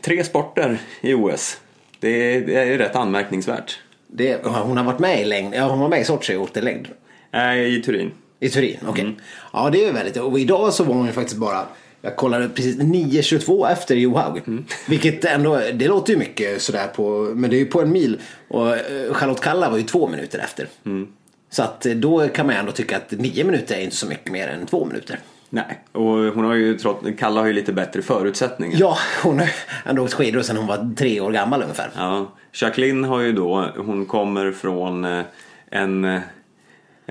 [0.00, 1.60] tre sporter i OS.
[2.00, 3.78] Det är, det är rätt anmärkningsvärt.
[4.06, 5.54] Det, hon har varit med i längd.
[5.54, 6.88] Ja, hon var med i Sochi och åkte längd.
[7.30, 8.10] Nej, i Turin.
[8.40, 9.04] I Turin, okej.
[9.04, 9.16] Mm.
[9.52, 10.16] Ja, det är väldigt.
[10.16, 11.66] Och idag så var hon ju faktiskt bara,
[12.02, 14.42] jag kollade precis 9.22 efter Johaug.
[14.46, 14.64] Mm.
[14.88, 18.20] Vilket ändå, det låter ju mycket sådär på, men det är ju på en mil.
[18.48, 20.68] Och eh, Charlotte Kalla var ju två minuter efter.
[20.86, 21.08] Mm.
[21.50, 24.06] Så att eh, då kan man ju ändå tycka att nio minuter är inte så
[24.06, 25.18] mycket mer än två minuter.
[25.52, 28.78] Nej, och hon har ju trots, Kalla har ju lite bättre förutsättningar.
[28.80, 29.48] Ja, hon har
[29.84, 31.90] ändå åkt skidor sedan hon var tre år gammal ungefär.
[31.96, 35.24] Ja, Jacqueline har ju då, hon kommer från eh,
[35.70, 36.20] en,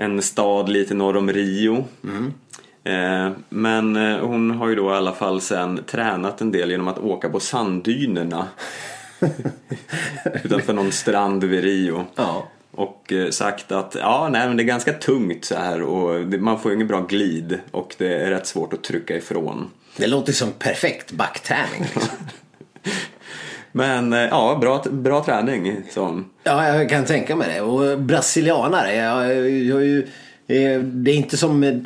[0.00, 1.84] en stad lite norr om Rio.
[2.84, 6.88] Eh, Men eh, hon har ju då i alla fall sen tränat en del genom
[6.88, 8.48] att åka på sanddynerna.
[10.44, 12.06] Utanför någon strand vid Rio.
[12.16, 12.48] Ja.
[12.72, 16.60] Och eh, sagt att ja, nej, men det är ganska tungt så här och man
[16.60, 19.70] får ju ingen bra glid och det är rätt svårt att trycka ifrån.
[19.96, 21.80] Det låter som perfekt backträning.
[21.80, 22.16] Liksom.
[23.72, 25.82] Men eh, ja, bra, bra träning.
[25.90, 26.22] Så.
[26.42, 27.60] Ja, jag kan tänka mig det.
[27.60, 29.98] Och brasilianare, jag, jag, ju,
[30.46, 31.82] eh, det är inte som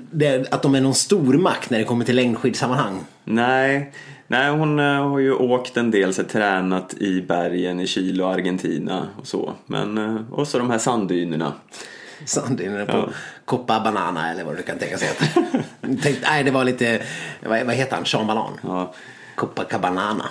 [0.50, 3.00] att de är någon stormakt när det kommer till längdskidsammanhang.
[3.24, 3.92] Nej,
[4.26, 8.32] nej hon eh, har ju åkt en del, så tränat i bergen i Chile och
[8.32, 9.52] Argentina och så.
[9.66, 11.52] Men, och så de här sanddynerna.
[12.24, 13.08] Sanddynerna på Ja.
[13.44, 15.44] Copacabana eller vad du kan tänka sig att.
[16.22, 17.02] Nej, det var lite,
[17.46, 18.52] vad, vad heter han, Sean Banan?
[18.62, 18.94] Ja,
[19.34, 20.24] Copacabana.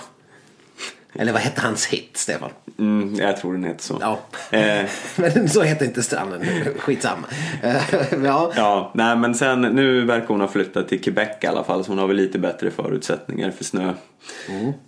[1.14, 2.50] Eller vad hette hans hit, Stefan?
[2.78, 3.98] mm, jag tror den heter så.
[4.00, 4.18] Ja.
[4.58, 4.84] Eh,
[5.16, 6.40] Men så heter inte stranden,
[6.78, 7.26] skitsamma.
[7.62, 7.82] Eh,
[8.24, 8.52] ja.
[8.56, 11.90] ja, nej men sen nu verkar hon ha flyttat till Quebec i alla fall så
[11.90, 13.92] hon har väl lite bättre förutsättningar för snö.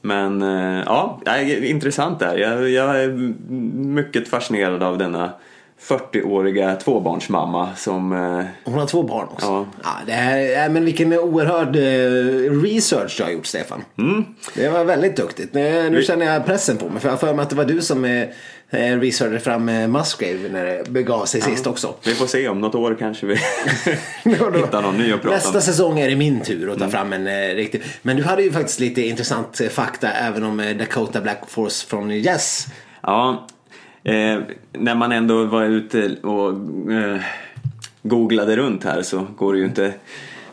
[0.03, 1.21] Men eh, ja,
[1.63, 2.37] intressant där.
[2.37, 3.09] Jag, jag är
[3.79, 5.33] mycket fascinerad av denna
[5.83, 9.47] 40-åriga tvåbarnsmamma som eh, Hon har två barn också.
[9.47, 9.67] Ja.
[9.85, 13.85] Ja, det här, äh, men vilken oerhörd eh, research du har gjort Stefan.
[13.99, 14.25] Mm.
[14.55, 15.55] Det var väldigt duktigt.
[15.55, 17.01] Nu, nu känner jag pressen på mig.
[17.01, 18.27] För jag för mig att det var du som eh,
[19.01, 21.95] researchade fram Musgrave när det begav sig sist också.
[22.05, 23.35] Vi får se om något år kanske vi
[24.23, 26.73] Ja, hittar någon ny att prata Nästa säsong är det min tur Mm.
[26.73, 27.83] att ta fram en riktig.
[28.03, 32.67] Men du hade ju faktiskt lite intressant fakta även om Dakota Black Force från Yes.
[33.03, 33.47] Ja,
[34.15, 34.39] eh,
[34.73, 36.51] när man ändå var ute och
[36.93, 37.21] eh,
[38.03, 39.87] googlade runt här så går det ju inte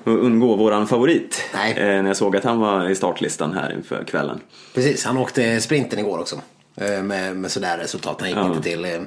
[0.03, 1.41] att undgå våran favorit.
[1.53, 1.73] Nej.
[1.77, 4.39] Eh, när jag såg att han var i startlistan här inför kvällen.
[4.75, 6.35] Precis, han åkte sprinten igår också.
[6.75, 8.17] Eh, Med, med sådär resultat.
[8.19, 8.47] Han gick Ja.
[8.47, 9.01] inte till, eh,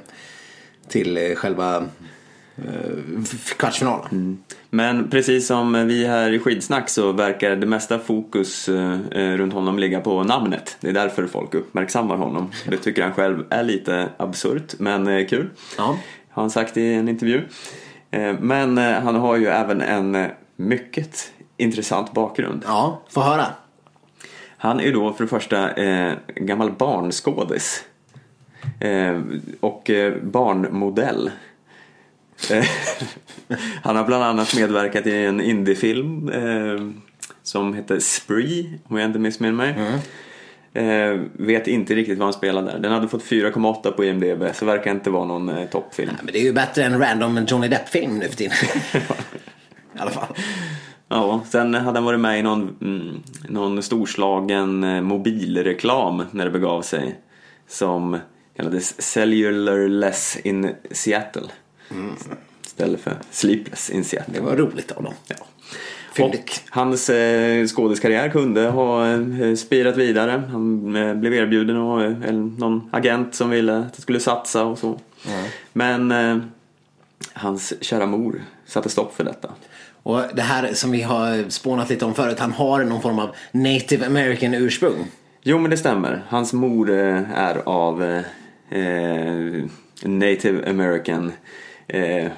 [0.87, 1.85] till eh, själva
[2.57, 3.23] eh,
[3.57, 4.43] kvartsfinalen.
[4.69, 9.53] Men precis som vi här i Skidsnack så verkar det mesta fokus eh, eh, runt
[9.53, 10.77] honom ligga på namnet.
[10.79, 12.51] Det är därför folk uppmärksammar honom.
[12.69, 15.49] Det tycker han själv är lite absurt men kul.
[15.77, 15.97] Ja.
[16.29, 17.41] Har han sagt i en intervju.
[18.39, 22.63] Men han har ju även en mycket intressant bakgrund.
[22.65, 23.45] Ja, få höra.
[24.57, 27.83] Han är då för det första eh, gammal barnskådis.
[28.79, 29.21] Eh,
[29.59, 29.91] och
[30.21, 31.31] barnmodell.
[33.83, 36.89] Han har bland annat medverkat i en indiefilm eh,
[37.43, 39.75] som heter Spree, om jag inte missminner mig.
[40.77, 42.79] Eh, vet inte riktigt vad han spelade där.
[42.79, 46.11] Den hade fått 4,8 på IMDB så verkar inte vara någon eh, toppfilm.
[46.23, 48.53] Men det är ju bättre än random Johnny Depp-film nu för tiden.
[49.95, 50.27] I alla fall.
[51.09, 56.51] Ja, sen hade han varit med i någon, mm, någon storslagen eh, mobilreklam när det
[56.51, 57.15] begav sig.
[57.67, 58.17] Som
[58.55, 61.47] kallades Cellular Less in Seattle.
[62.65, 64.33] Istället för Sleepless in Seattle.
[64.33, 65.13] Det var roligt av dem.
[65.27, 65.35] Ja.
[66.19, 70.43] Och hans eh, skådiskarriär kunde ha eh, spirat vidare.
[70.51, 74.79] Han eh, blev erbjuden av eh, någon agent som ville att han skulle satsa och
[74.79, 74.99] så.
[75.73, 76.37] Men eh,
[77.33, 79.49] hans kära mor satte stopp för detta.
[80.03, 82.39] Och det här som vi har spånat lite om förut.
[82.39, 85.07] Han har någon form av native american ursprung.
[85.43, 86.25] Jo, men det stämmer.
[86.29, 88.03] Hans mor eh, är av
[88.69, 89.65] eh,
[90.03, 91.31] native american
[91.87, 92.31] eh,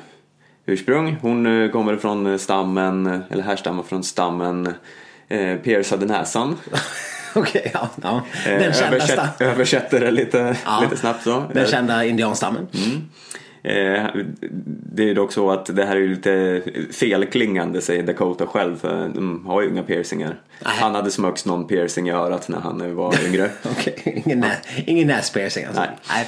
[0.65, 1.17] ursprung.
[1.21, 4.73] Hon eh, kommer från stammen, eller härstammar från stammen
[5.27, 6.57] eh, Pierce hade näsan.
[7.35, 7.89] Okej, ja.
[8.01, 8.21] ja.
[8.45, 10.79] Eh, Den kända, översätt, översätter det lite, Ja.
[10.83, 11.43] lite snabbt så.
[11.53, 12.67] den kända indianstammen.
[13.63, 14.05] Eh,
[14.93, 16.61] det är ju dock så att det här är lite
[16.93, 20.41] felklingande säger Dakota själv för de har ju inga piercingar.
[20.65, 20.73] Nej.
[20.79, 23.49] Han hade smögs någon piercing i örat när han var yngre.
[23.71, 24.51] Okej, ingen, nä,
[24.85, 25.81] ingen näspiercing alltså.
[25.81, 25.89] Nej.
[26.09, 26.27] Nej.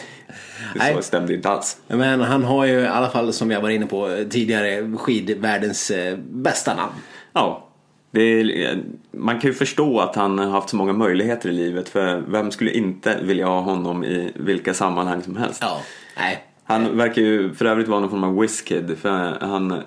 [0.76, 0.96] Nej.
[0.96, 1.78] Så stämde inte alls.
[1.88, 6.18] Men han har ju i alla fall, som jag var inne på tidigare, skidvärldens eh,
[6.18, 6.94] bästa namn.
[7.34, 7.68] Ja,
[8.12, 11.90] det är, man kan ju förstå att han har haft så många möjligheter i livet
[11.90, 15.60] för vem skulle inte vilja ha honom i vilka sammanhang som helst.
[15.62, 15.82] Ja.
[16.18, 16.44] Nej.
[16.64, 19.82] Han verkar ju för övrigt vara någon form av whiskid för han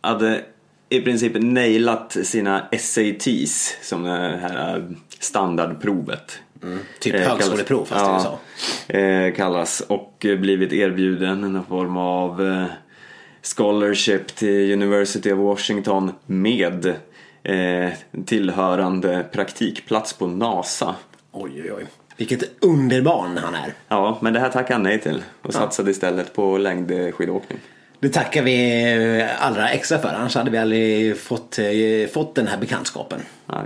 [0.00, 0.44] hade
[0.88, 6.38] i princip nailat sina SATs som det här standardprovet.
[6.98, 8.38] Typ Eh, högskoleprov fast i USA.
[8.98, 12.64] Eh, kallas och blivit erbjuden en form av eh,
[13.56, 16.94] scholarship till University of Washington med
[18.26, 20.94] tillhörande praktikplats på NASA.
[21.32, 21.86] Oj, oj, oj.
[22.16, 23.74] Vilket underbarn han är.
[23.88, 27.58] Ja, men det här tackade han nej till och satsade istället på längdskidåkning.
[28.00, 30.08] Det tackar vi allra extra för.
[30.08, 31.58] Annars hade vi aldrig fått,
[32.12, 33.20] fått den här bekantskapen.
[33.46, 33.64] Nej.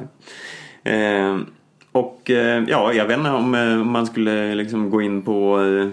[0.94, 1.38] Eh,
[1.96, 5.64] och eh, ja, jag vet inte om, eh, om man skulle liksom gå in på
[5.64, 5.88] eh,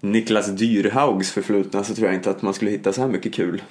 [0.00, 3.62] Niklas Dyrhaugs förflutna så tror jag inte att man skulle hitta så här mycket kul.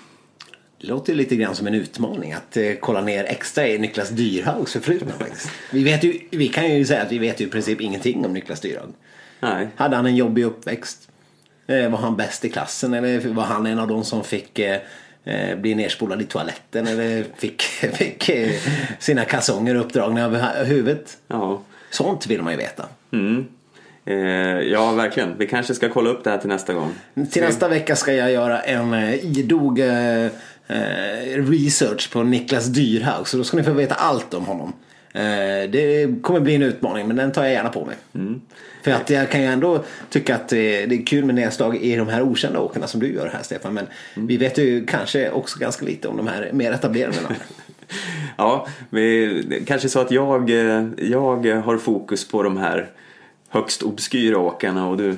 [0.82, 4.74] Det låter lite grann som en utmaning att eh, kolla ner extra i Niklas Dyrhaugs
[4.74, 5.50] förflutna faktiskt.
[5.72, 8.34] Vi, vet ju, vi kan ju säga att vi vet ju i princip ingenting om
[8.34, 8.94] Niklas Dyrhaug.
[9.40, 9.68] Nej.
[9.76, 11.10] Hade han en jobbig uppväxt?
[11.68, 14.80] Eh, var han bäst i klassen eller var han en av de som fick eh,
[15.26, 17.62] eh, bli nerspolad i toaletten eller fick,
[17.94, 18.52] fick eh,
[19.00, 21.18] sina kalsonger uppdragna över hu- huvudet?
[21.28, 21.62] Ja.
[21.90, 22.86] Sånt vill man ju veta.
[23.14, 23.46] Mm.
[24.06, 24.16] Eh,
[24.72, 25.38] ja, verkligen.
[25.38, 26.92] Vi kanske ska kolla upp det här till nästa gång.
[27.32, 30.28] Till nästa vecka ska jag göra en eh, idog eh,
[31.36, 33.28] research på Niklas Dyrhaug.
[33.28, 34.74] Så då ska ni få veta allt om honom.
[35.14, 37.96] Eh, det kommer bli en utmaning men den tar jag gärna på mig.
[38.84, 42.08] För att jag kan ju ändå tycka att det är kul med nedslag i de
[42.08, 43.74] här okända åkarna som du gör här Stefan.
[43.74, 47.42] Men vi vet ju kanske också ganska lite om de här mer etablerade namnen.
[48.38, 52.90] Ja, vi, kanske så att jag, eh, jag har fokus på de här
[53.50, 55.18] högst obskyra åkarna och du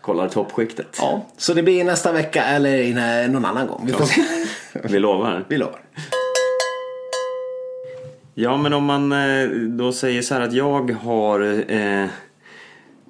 [0.00, 0.96] kollar toppskiktet.
[0.98, 3.82] Ja, så det blir nästa vecka eller någon annan gång.
[3.86, 4.08] Vi får.
[4.88, 5.44] Vi lovar.
[5.48, 5.80] Vi lovar.
[8.34, 12.06] Ja, men om man eh, då säger så här att jag har eh,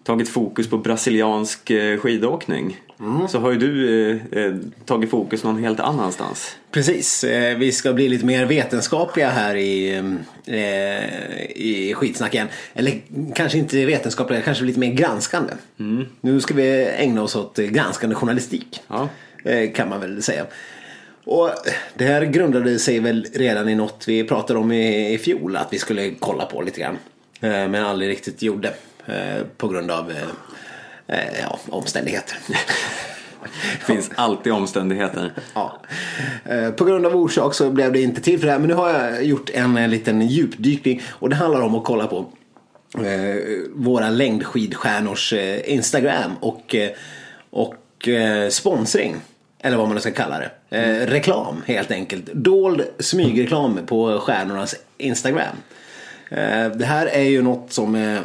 [0.04, 2.80] tagit fokus på brasiliansk eh, skidåkning.
[3.28, 6.56] Så har ju du eh, eh, tagit fokus någon helt annanstans.
[6.70, 9.96] Precis, eh, vi ska bli lite mer vetenskapliga här i,
[10.46, 12.48] eh, i skitsnack igen.
[12.74, 13.00] Eller
[13.34, 15.52] kanske inte vetenskapliga, kanske lite mer granskande.
[16.20, 18.80] Nu ska vi ägna oss åt granskande journalistik.
[18.88, 19.08] Ja.
[19.74, 20.46] Kan man väl säga.
[21.24, 21.50] Och
[21.94, 25.72] det här grundade sig väl redan i något vi pratade om i, i fjol att
[25.72, 26.98] vi skulle kolla på lite grann.
[27.40, 28.68] Eh, men aldrig riktigt gjorde.
[29.06, 30.10] Eh, på grund av
[31.06, 32.38] eh, ja, omständigheter.
[32.46, 35.32] Det finns alltid omständigheter.
[35.54, 35.80] Ja.
[36.76, 38.58] På grund av orsak så blev det inte till för det här.
[38.58, 41.02] Men nu har jag gjort en liten djupdykning.
[41.08, 42.26] Och det handlar om att kolla på
[43.74, 45.32] våra längdskidstjärnors
[45.64, 46.76] Instagram och,
[47.50, 48.08] och
[48.50, 49.16] sponsring.
[49.64, 50.76] Eller vad man nu ska kalla det.
[50.78, 52.24] Eh, reklam helt enkelt.
[52.32, 55.56] Dold smygreklam på stjärnornas Instagram.
[56.28, 58.20] Eh, det här är ju något som eh,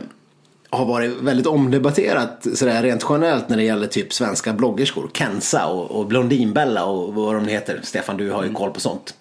[0.70, 5.10] har varit väldigt omdebatterat sådär rent generellt när det gäller typ svenska bloggerskor.
[5.14, 7.80] Kensa och, och Blondinbella och vad de heter.
[7.84, 9.14] Stefan, du har ju koll på sånt.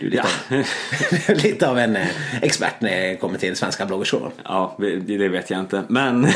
[0.00, 2.06] Du är lite, av, lite av en eh,
[2.42, 4.32] expert när det kommer till svenska bloggerskor.
[4.44, 5.82] Ja, det vet jag inte.
[5.88, 6.20] Men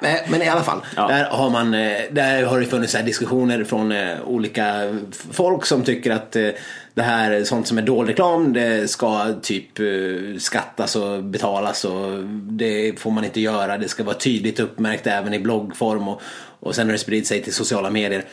[0.00, 0.80] Nej, men i alla fall.
[0.96, 1.08] Ja.
[1.08, 4.98] Där, har man, eh, där har det funnits diskussioner från eh, olika
[5.30, 6.32] folk som tycker att
[6.94, 9.66] det här sånt som är dold reklam det ska typ
[10.38, 13.78] skattas och betalas och det får man inte göra.
[13.78, 16.22] Det ska vara tydligt uppmärkt även i bloggform och,
[16.60, 18.24] och sen har det spridit sig till sociala medier.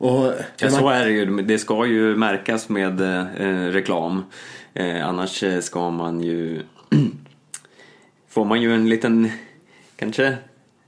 [0.00, 1.42] Och, ja, så är det ju.
[1.42, 4.24] Det ska ju märkas med eh, reklam.
[4.74, 6.62] Eh, annars eh, ska man ju...
[8.30, 9.30] får man ju en liten,
[9.96, 10.36] kanske,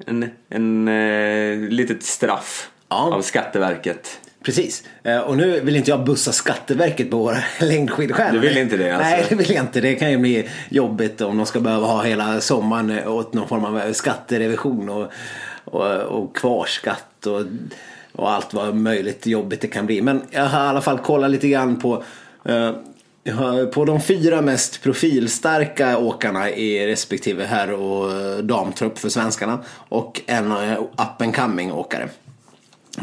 [0.07, 3.15] en, en eh, litet straff Ja.
[3.15, 4.21] av Skatteverket.
[4.45, 4.85] Precis.
[5.03, 8.41] Eh, Och nu vill inte jag bussa Skatteverket på våra längdskidstjärnor.
[8.41, 9.11] Du vill inte det, alltså?
[9.11, 9.81] Nej, det vill jag inte.
[9.81, 13.49] Det kan ju bli jobbigt om de ska behöva ha hela sommaren eh, åt någon
[13.49, 15.13] form av skatterevision och,
[15.65, 17.43] och, och kvarskatt och,
[18.13, 20.03] och allt vad möjligt jobbigt det kan bli.
[20.03, 22.03] Men jag har i alla fall kollat lite grann på
[22.45, 22.73] eh,
[23.75, 29.59] På de fyra mest profilstarka åkarna i respektive herr och eh, damtrupp för svenskarna
[29.89, 32.09] och en eh, up and coming åkare.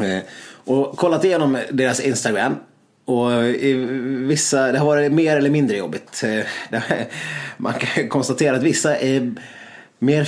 [0.00, 0.22] Eh,
[0.64, 2.56] Och kollat igenom deras Instagram.
[3.04, 3.74] Och eh, i
[4.28, 6.22] vissa, det har varit mer eller mindre jobbigt.
[6.24, 6.78] Eh,
[7.56, 9.34] man kan konstatera att vissa är
[9.98, 10.24] mer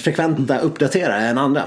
[0.00, 1.62] frekventa uppdaterare än andra.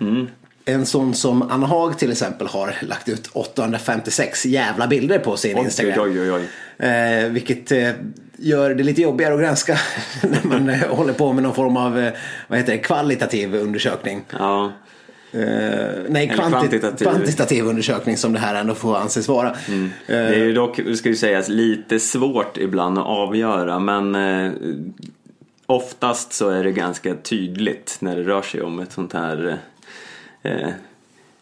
[0.00, 0.28] Mm.
[0.68, 5.58] En sån som Anna Haag till exempel har lagt ut 856 jävla bilder på sin
[5.58, 6.00] Oj, Instagram.
[6.00, 6.42] oj, oj.
[6.88, 7.90] Eh, vilket eh,
[8.36, 9.78] gör det lite jobbigare att granska
[10.22, 12.12] när man eh, håller på med någon form av eh,
[12.48, 14.24] vad heter det, kvalitativ undersökning.
[14.38, 14.72] Ja.
[15.32, 15.40] Eh,
[16.08, 16.96] nej, kvantitativ.
[16.98, 19.56] kvantitativ undersökning som det här ändå får anses vara.
[20.06, 24.52] Det är ju dock, ska ju sägas, lite svårt ibland att avgöra men eh,
[25.66, 29.58] oftast så är det ganska tydligt när det rör sig om ett sånt här
[30.42, 30.70] eh,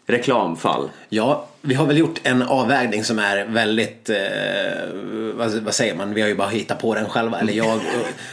[0.06, 0.90] reklamfall.
[1.08, 4.16] Ja, vi har väl gjort en avvägning som är väldigt, eh,
[5.34, 7.40] vad, vad säger man, vi har ju bara hittat på den själva.
[7.40, 7.82] Eller jag, och,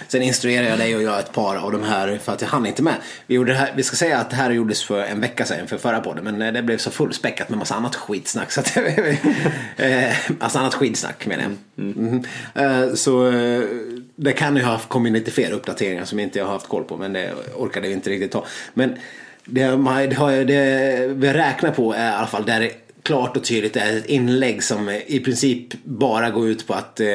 [0.07, 2.65] sen instruerade jag dig och jag ett par av de här för att jag hann
[2.65, 2.95] inte med.
[3.27, 5.77] Vi, gjorde här, vi ska säga att det här gjordes för en vecka sedan för
[5.77, 8.51] förra podden men eh, det blev så fullspäckat med massa annat skitsnack.
[8.51, 8.77] Så att,
[9.77, 11.85] eh, alltså annat skitsnack menar jag.
[11.85, 12.23] Mhm.
[12.55, 13.31] Eh, så
[14.15, 16.97] det kan ju ha kommit lite fler uppdateringar som inte jag har haft koll på
[16.97, 18.45] men det orkade vi inte riktigt ta.
[18.73, 18.97] Men
[19.45, 22.71] det, man- det, har, det vi räknar på är i alla fall där det
[23.03, 27.07] klart och tydligt är ett inlägg som i princip bara går ut på att eh,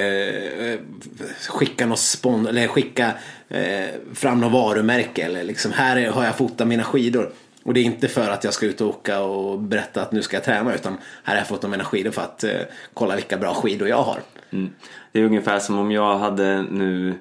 [1.49, 3.12] skicka något spon eller skicka
[3.49, 7.33] eh, fram något varumärke eller liksom här har jag fotat mina skidor.
[7.64, 10.22] Och det är inte för att jag ska ut och åka och berätta att nu
[10.22, 12.61] ska jag träna utan här har jag fotat mina skidor för att eh,
[12.95, 14.18] kolla vilka bra skidor jag har.
[14.51, 14.70] Mm.
[15.12, 17.14] Det är ungefär som om jag hade nu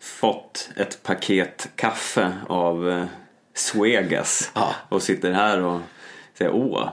[0.00, 3.04] fått ett paket kaffe av eh,
[3.54, 4.74] Swegas Ja.
[4.88, 5.80] och sitter här och
[6.38, 6.88] säger åh,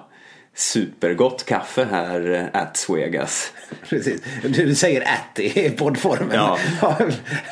[0.55, 3.53] supergott kaffe här eh, at Swegas.
[3.89, 4.21] Precis.
[4.43, 6.29] Du, du säger att i poddformen.
[6.35, 6.59] Ja.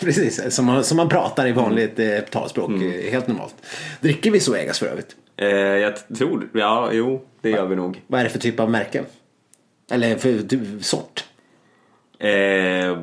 [0.01, 0.55] precis.
[0.55, 2.71] Som man, som man pratar i vanligt eh, talspråk.
[2.71, 3.55] eh, Helt normalt.
[4.01, 5.15] Dricker vi Zoegas för övrigt?
[5.37, 8.01] Eh, jag tror, ja jo, det gör vi nog.
[8.07, 9.03] Vad är det för typ av märke?
[9.91, 11.23] Eller för typ, sort?
[12.19, 12.97] Eh,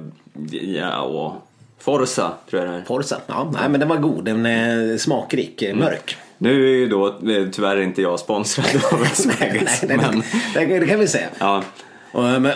[0.77, 1.43] ja,
[1.85, 2.85] Forza tror jag det är.
[2.85, 3.21] Forza?
[3.27, 4.25] Ja, nej men den var god.
[4.25, 6.17] Den är smakrik, eh, mörk.
[6.39, 10.23] Nu är ju då eh, tyvärr inte jag sponsrad av Swegas, nej, nej, men
[10.69, 11.29] det, det kan vi säga.
[11.39, 11.63] ja.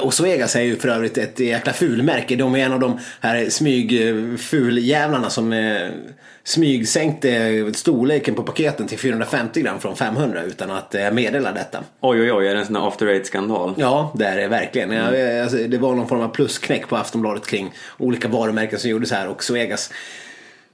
[0.02, 2.36] Och, Zoegas är ju för övrigt ett jäkla fulmärke.
[2.36, 5.88] De är en av de här smygfuljävlarna som eh,
[6.44, 11.78] smygsänkte storleken på paketen till 450 gram från 500 utan att eh, meddela detta.
[12.00, 13.74] Oj oj oj, är det en sån här after eight skandal?
[13.76, 14.92] Ja, det är det verkligen.
[14.92, 15.42] Mm.
[15.42, 19.28] Alltså, det var någon form av plusknäck på Aftonbladet kring olika varumärken som gjordes här
[19.28, 19.92] och Zoegas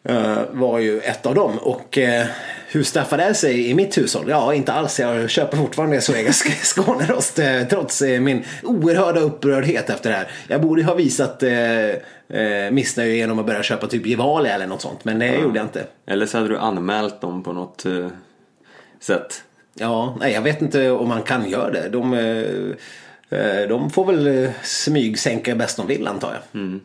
[0.09, 1.59] eh, var ju ett av dem.
[1.59, 2.27] Och uh,
[2.75, 4.25] hur staffar det sig i mitt hushåll?
[4.29, 5.01] Ja, inte alls.
[5.01, 10.31] Jag köper fortfarande Zoegas Skånerost uh, trots eh, min oerhörda upprördhet efter det här.
[10.49, 14.83] Jag borde ha visat uh, uh, missnöje genom att börja köpa typ Gevalia eller något
[14.83, 15.87] sånt, men det gjorde jag inte.
[16.07, 18.09] Eller så hade du anmält dem på något eh,
[19.01, 19.43] sätt.
[19.75, 21.89] Ja, nej, jag vet inte om man kan göra det.
[21.89, 26.81] De, eh, eh, de får väl eh, smygsänka bäst de vill antar jag.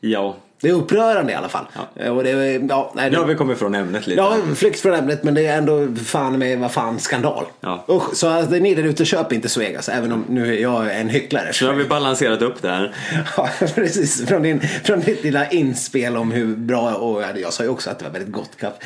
[0.00, 1.64] Ja, Det är upprörande i alla fall.
[1.96, 2.30] Eh, Och det,
[2.68, 4.20] ja, nej, nu har vi kommit från ämnet lite.
[4.20, 7.44] ja, flykt från ämnet men det är ändå fan med vad fan skandal.
[7.60, 7.84] Ja.
[7.88, 11.08] Usch, så att ni där ute köper inte Svegas även om nu är jag en
[11.08, 11.52] hycklare.
[11.60, 12.94] Nu har vi balanserat upp det här.
[13.36, 14.26] Ja, precis.
[14.26, 17.98] Från, din, från ditt lilla inspel om hur bra, och jag sa ju också att
[17.98, 18.76] det var väldigt gott kaffe.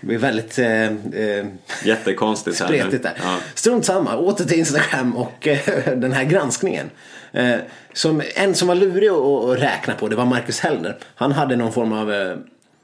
[0.00, 1.46] Det blir väldigt eh, eh,
[1.84, 3.12] Jättekonstigt här spretigt där.
[3.22, 3.36] Ja.
[3.54, 5.58] Strunt samma, åter till Instagram och eh,
[5.96, 6.90] den här granskningen.
[7.32, 7.58] Eh,
[7.92, 10.96] som, en som var lurig att, att räkna på det var Marcus Hellner.
[11.14, 12.36] Han hade någon form av eh,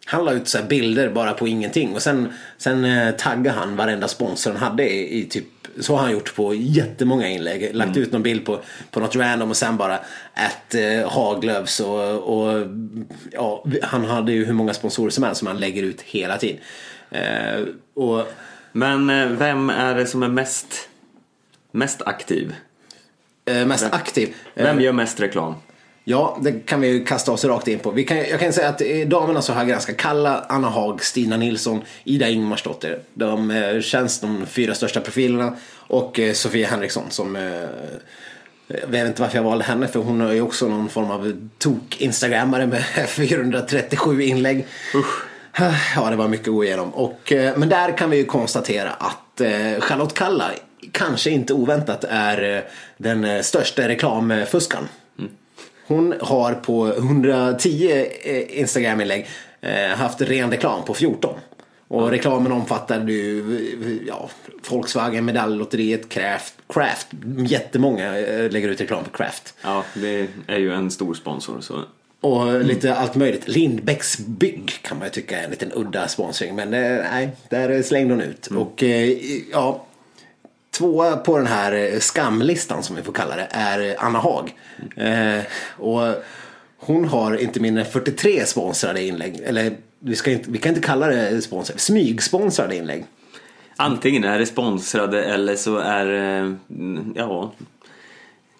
[0.06, 4.08] han la ut så bilder bara på ingenting och sen, sen eh, taggade han varenda
[4.08, 5.44] sponsor han hade i, i typ
[5.80, 7.74] så har han gjort på jättemånga inlägg.
[7.74, 9.98] Lagt ut någon bild på, på något random och sen bara
[10.34, 12.66] ett eh, Haglöfs och, och
[13.32, 16.60] ja, han hade ju hur många sponsorer som helst som han lägger ut hela tiden.
[17.10, 17.62] Eh,
[17.94, 18.32] och
[18.72, 19.06] Men
[19.38, 20.88] vem är det som är mest,
[21.72, 22.54] mest aktiv?
[23.48, 24.34] Eh, mest aktiv.
[24.54, 25.54] Eh, Vem gör mest reklam?
[26.04, 27.90] Ja, det kan vi ju kasta oss rakt in på.
[27.90, 31.36] Vi kan, jag kan säga att eh, damerna så har ganska Kalla, Anna Haag, Stina
[31.36, 32.98] Nilsson, Ida Ingmarsdotter.
[33.14, 35.56] De eh, känns de fyra största profilerna.
[35.76, 37.42] Och eh, Sofia Henriksson som eh,
[38.68, 41.48] jag vet inte varför jag valde henne för hon är ju också någon form av
[41.58, 44.66] tok-instagrammare med 437 inlägg.
[45.96, 46.90] Ja, det var mycket att gå igenom.
[46.94, 50.50] Och, eh, men där kan vi ju konstatera att eh, Charlotte Kalla
[50.92, 52.62] kanske inte oväntat är eh,
[52.96, 54.88] den eh, största reklamfuskaren.
[55.86, 59.26] Hon har på 110 eh, Instagram-inlägg
[59.96, 61.34] haft ren reklam på 14.
[61.88, 64.30] Och reklamen omfattade ju ja,
[64.70, 67.06] Volkswagen, Medalllotteriet, Craft, Craft.
[67.38, 68.12] Jättemånga
[68.50, 69.54] lägger ut reklam på Craft.
[69.62, 71.60] Ja, det är ju en stor sponsor.
[71.60, 71.84] Så.
[72.20, 73.48] Och lite allt möjligt.
[73.48, 76.54] Lindbäcks bygg kan man ju tycka är en liten udda sponsring.
[76.54, 78.46] Men nej, där slängde hon ut.
[78.46, 79.18] Och eh,
[79.52, 79.84] ja,
[80.78, 84.54] tvåa på den här eh, skamlistan som vi får kalla det är Anna Haag.
[84.96, 85.42] Eh,
[85.76, 86.14] och
[86.76, 89.40] hon har inte mindre än 43 sponsrade inlägg.
[89.44, 93.04] Eller vi, ska inte, vi kan inte kalla det sponsor, smygsponsrade inlägg.
[93.76, 96.56] Antingen är det sponsrade eller så är det
[97.14, 97.52] ja,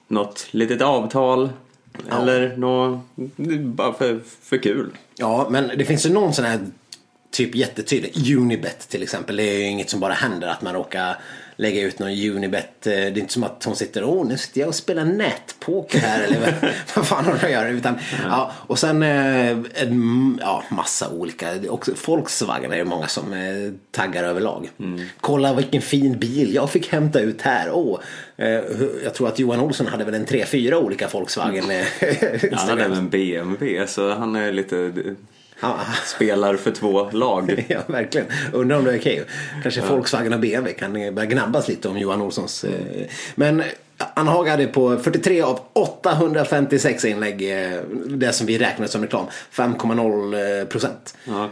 [0.08, 1.50] något litet avtal.
[2.08, 2.22] Ja.
[2.22, 3.00] Eller något
[3.62, 4.90] bara för, för kul.
[5.16, 6.60] Ja, men det finns ju någon sån här
[7.30, 8.36] typ jättetydlig.
[8.36, 9.36] Unibet till exempel.
[9.36, 11.16] Det är ju inget som bara händer att man råkar
[11.60, 12.86] lägga ut någon Unibet.
[12.86, 15.98] Eh, Det är inte som att hon sitter och nu sitter jag och spelar nätpoker
[15.98, 16.54] här eller vad,
[16.96, 17.68] vad fan hon gör.
[17.68, 17.94] Utan,
[18.24, 21.48] ja, och sen eh, en ja, massa olika.
[21.68, 24.70] Också Volkswagen är det många som eh, taggar överlag.
[25.20, 27.70] Kolla vilken fin bil jag fick hämta ut här.
[27.72, 28.00] Åh,
[29.04, 31.70] jag tror att Johan Olsson hade väl en tre, fyra olika Volkswagen.
[31.70, 31.84] eh,
[32.52, 34.92] Han hade även BMW så han är lite.
[36.04, 37.64] Spelar för två lag.
[37.68, 38.26] Ja, verkligen.
[38.52, 39.24] Undrar om det är okej.
[39.62, 42.64] Kanske Volkswagen och BMW kan börja gnabbas lite om Johan Olssons.
[42.64, 43.62] eh, Men
[44.14, 49.26] Anna Haag hade på 43 av 856 inlägg eh, det som vi räknar som reklam.
[49.52, 51.14] 5,0 procent.
[51.24, 51.48] Ja.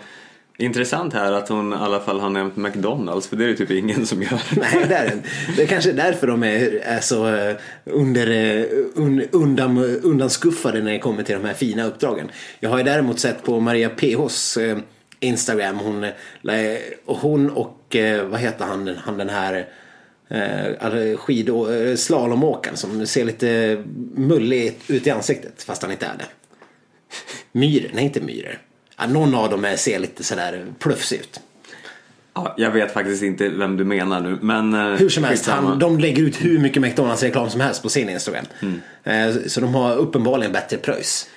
[0.58, 3.70] Intressant här att hon i alla fall har nämnt McDonalds för det är det typ
[3.70, 4.42] ingen som gör.
[4.56, 5.22] Nej, det är
[5.56, 10.92] det är kanske därför de är, är så eh, under, eh, un, undan, undanskuffade när
[10.92, 12.30] det kommer till de här fina uppdragen.
[12.60, 14.78] Jag har ju däremot sett på Maria PHs eh,
[15.20, 15.78] Instagram.
[15.78, 16.06] Hon,
[17.04, 17.96] och hon och
[18.28, 19.68] vad heter han, han den här
[20.80, 23.82] alltså skid och slalomåkaren som ser lite
[24.14, 26.24] mullig ut i ansiktet fast han inte är det.
[27.52, 28.58] Myr, nej inte Myrer.
[28.96, 31.40] Ja, någon av dem ser lite sådär plufsig ut.
[32.34, 34.74] Ja, jag vet faktiskt inte vem du menar nu men...
[34.74, 38.08] eh, Hur som helst, han, de lägger ut hur mycket McDonalds-reklam som helst på sin
[38.08, 38.44] Instagram.
[39.04, 41.28] Eh, Så de har uppenbarligen bättre pröjs.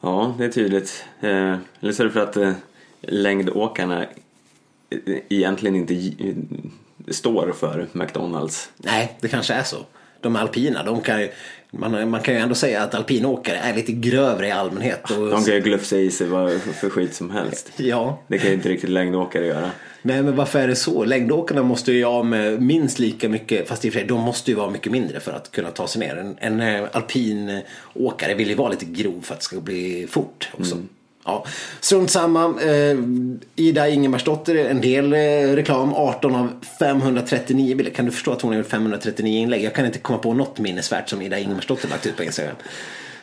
[0.00, 1.04] Ja, det är tydligt.
[1.20, 2.56] Eh, eller så är det för att
[3.00, 6.12] längdåkarna eh, egentligen inte
[7.08, 8.70] står för McDonalds.
[8.76, 9.76] Nej, det kanske är så.
[10.20, 11.30] De alpina, de kan ju,
[11.70, 15.10] man, man kan ju ändå säga att alpinåkare är lite grövre i allmänhet.
[15.10, 17.72] Och, De kan ju glufsa i sig vad för skit som helst.
[17.76, 19.70] Ja, Det kan ju inte riktigt längdåkare göra.
[20.02, 21.04] nej men varför är det så?
[21.04, 24.50] Längdåkarna måste ju ha med minst lika mycket, fast i och för sig, de måste
[24.50, 26.16] ju vara mycket mindre för att kunna ta sig ner.
[26.16, 30.48] En, en eh, alpinåkare vill ju vara lite grov för att det ska bli fort
[30.58, 30.76] också.
[31.26, 31.44] Ja,
[31.80, 32.44] strunt samma.
[32.62, 32.96] Eh,
[33.56, 35.18] Ida Ingemarsdotter, en del eh,
[35.54, 35.94] reklam.
[35.94, 36.48] 18 av
[36.78, 37.92] 539 bilder.
[37.92, 39.64] Kan du förstå att hon har gjort 539 inlägg?
[39.64, 42.56] Jag kan inte komma på något minnesvärt som Ida Ingemarsdotter lagt ut på Instagram.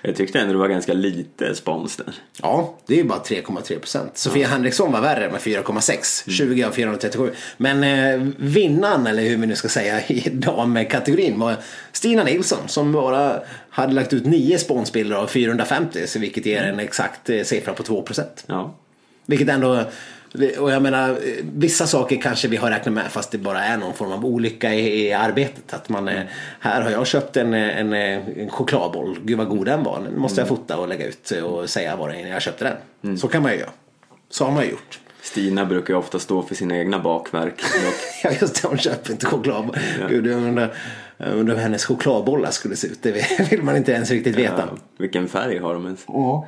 [0.06, 2.14] Jag tyckte ändå det var ganska lite spons där.
[2.42, 4.18] Ja, det är ju bara 3,3 procent.
[4.18, 6.30] Sofia Henriksson var värre med 4,6.
[6.32, 7.32] 20 av 437.
[7.58, 11.56] Men eh, vinnaren, eller hur vi nu ska säga, i damkategorin var
[11.92, 13.40] Stina Nilsson som bara
[13.70, 16.08] hade lagt ut nio sponsbilder av 450.
[16.08, 18.44] Så vilket ger en exakt eh, siffra på 2 procent.
[18.48, 18.76] Ja.
[19.26, 19.84] Vilket ändå,
[20.60, 23.94] och jag menar, vissa saker kanske vi har räknat med fast det bara är någon
[23.94, 25.74] form av olycka i, i arbetet.
[25.74, 26.22] Att man, eh,
[26.60, 30.02] här har jag köpt en, eh, en, eh, en chokladboll, gud vad god den var.
[30.02, 33.18] Den måste jag fota och lägga ut och säga var jag köpte den.
[33.18, 33.70] Så kan man ju göra.
[34.30, 35.00] Så har man ju gjort.
[35.22, 37.62] Stina brukar ju ofta stå för sina egna bakverk.
[38.24, 39.78] Ja just det, hon köper inte choklad.
[40.10, 40.74] Gud, jag undrar,
[41.18, 43.04] jag undrar hur hennes chokladbollar skulle se ut.
[43.04, 44.68] Det vill man inte ens riktigt veta.
[44.72, 46.04] Ja, vilken färg har de ens?
[46.08, 46.48] Ja.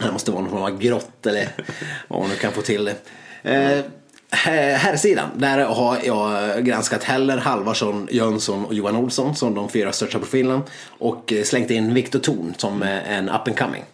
[0.00, 1.48] Det måste vara någon form av grått eller
[2.08, 2.96] vad man nu kan få till det.
[3.42, 3.84] Eh,
[4.32, 9.92] här sidan, där har jag granskat Heller, Halvarsson, Jönsson och Johan Olsson som de fyra
[9.92, 10.62] största profilerna.
[10.86, 13.84] Och slängt in Viktor Thorn som eh, en up and coming.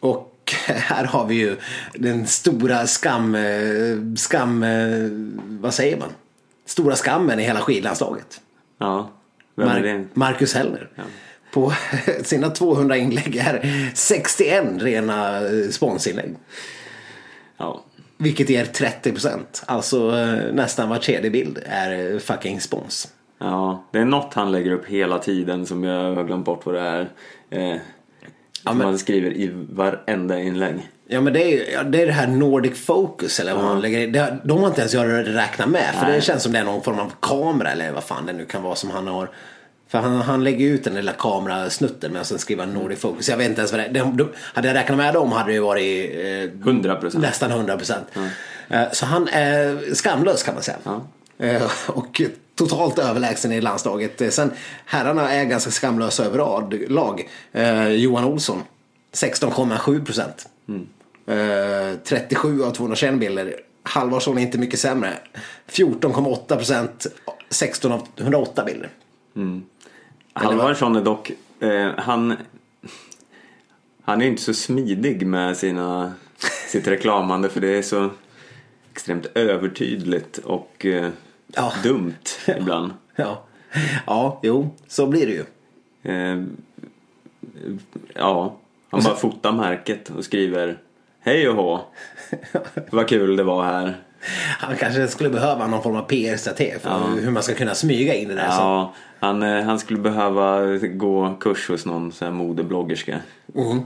[0.00, 0.34] Och
[0.66, 1.56] här har vi ju
[1.94, 5.08] den stora skam, eh, skam, eh,
[5.60, 6.08] vad säger man?
[6.66, 8.40] Stora skammen i hela skidlandslaget.
[8.78, 9.10] Ja,
[9.54, 10.04] vem är det?
[10.14, 10.88] Marcus Hellner.
[11.50, 11.72] På
[12.24, 16.34] sina 200 inlägg är 61 rena eh, sponsinlägg.
[17.56, 17.84] Ja.
[18.18, 19.62] Vilket ger 30 procent.
[19.66, 23.08] Alltså eh, nästan var tredje bild är eh, fucking spons.
[23.40, 26.74] ja, det är något han lägger upp hela tiden som jag har glömt bort vad
[26.74, 27.00] det är.
[27.50, 27.76] Eh,
[28.62, 30.88] som men- han skriver i varenda inlägg.
[31.10, 34.08] Ja men det är ja, det, är det här Nordic Focus eller vad man lägger
[34.08, 35.94] det, De har inte ens jag räknat med.
[35.94, 36.14] För Nej.
[36.14, 38.62] det känns som det är någon form av kamera eller vad fan det nu kan
[38.62, 39.30] vara som han har.
[39.88, 43.28] För han, han lägger ut den lilla kamerasnutten men sen skriver han Nordic Focus.
[43.28, 43.92] Jag vet inte ens vad det är.
[43.92, 46.18] De, de, hade jag räknat med dem hade det varit eh,
[46.66, 47.18] 100%.
[47.18, 48.06] Nästan 100 procent.
[48.92, 50.76] Så han är skamlös kan man säga.
[51.38, 52.20] Eh, Och
[52.54, 54.20] totalt överlägsen i landslaget.
[54.20, 54.50] Eh, Sen
[54.84, 57.28] herrarna är ganska skamlösa överlag.
[57.52, 58.62] Eh, Johan Olsson
[59.12, 60.48] 16,7 procent.
[61.26, 63.54] Eh, 37 av 221 bilder.
[63.82, 65.12] Halvarsson är inte mycket sämre.
[65.70, 67.06] 14,8 procent,
[67.50, 68.88] 16 av 108 bilder.
[70.44, 71.30] Halvarsson är dock,
[71.60, 72.36] eh, han,
[74.04, 76.12] han är ju inte så smidig med sina,
[76.68, 78.10] sitt reklamande för det är så
[78.92, 81.10] extremt övertydligt och eh,
[81.54, 81.72] Ja.
[81.82, 82.14] dumt
[82.58, 82.92] ibland.
[83.16, 83.44] Ja.
[84.06, 85.44] ja, jo, så blir det ju.
[86.12, 86.44] Eh,
[88.14, 88.56] ja,
[88.90, 90.78] han bara fotar märket och skriver
[91.20, 91.80] Hej och hå,
[92.90, 93.96] vad kul det var här.
[94.58, 98.28] Han kanske skulle behöva någon form av PR-strateg för hur man ska kunna smyga in
[98.28, 98.50] det där.
[98.50, 98.92] Så.
[99.20, 103.20] Han, eh, han skulle behöva gå kurs hos någon sån här modebloggerska.
[103.54, 103.80] Mm.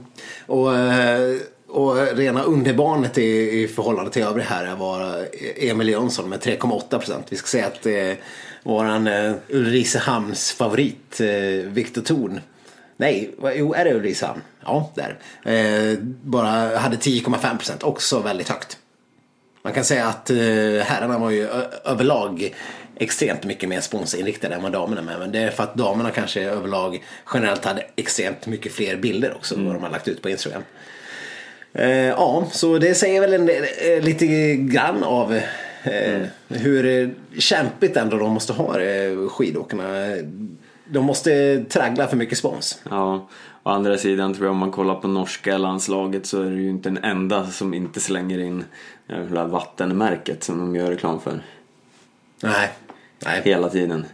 [0.47, 1.37] Och, eh,
[1.69, 5.27] och rena underbarnet i, i förhållande till övriga här var
[5.57, 7.27] Emil Jönsson med 3,8 procent.
[7.29, 8.25] Vi ska säga att eh,
[8.63, 12.41] våran eh, Ulricehamns favorit eh, Viktor Thorn
[12.97, 14.41] Nej, jo är det Ulricehamn?
[14.65, 15.19] Ja, där.
[15.53, 17.83] Eh, bara hade 10,5 procent.
[17.83, 18.79] Också väldigt högt.
[19.63, 20.37] Man kan säga att eh,
[20.83, 21.49] herrarna var ju
[21.85, 22.55] överlag
[22.97, 25.19] extremt mycket mer sponsorinriktade än vad damerna med.
[25.19, 29.55] Men det är för att damerna kanske överlag generellt hade extremt mycket fler bilder också
[29.57, 30.63] vad de har lagt ut på Instagram.
[31.73, 35.35] Eh, ja, så det säger väl en, eh, lite grann av
[35.83, 40.17] eh, hur eh, kämpigt ändå de måste ha eh, skidåkarna.
[40.85, 42.83] De måste traggla för mycket spons.
[42.91, 43.29] Ja,
[43.63, 46.71] å andra sidan tror jag om man kollar på norska landslaget så är det ju
[46.71, 48.65] inte en enda som inte slänger in
[49.07, 51.41] det här vattenmärket som de gör reklam för.
[52.43, 52.71] Nej,
[53.25, 54.07] nej, Hela tiden.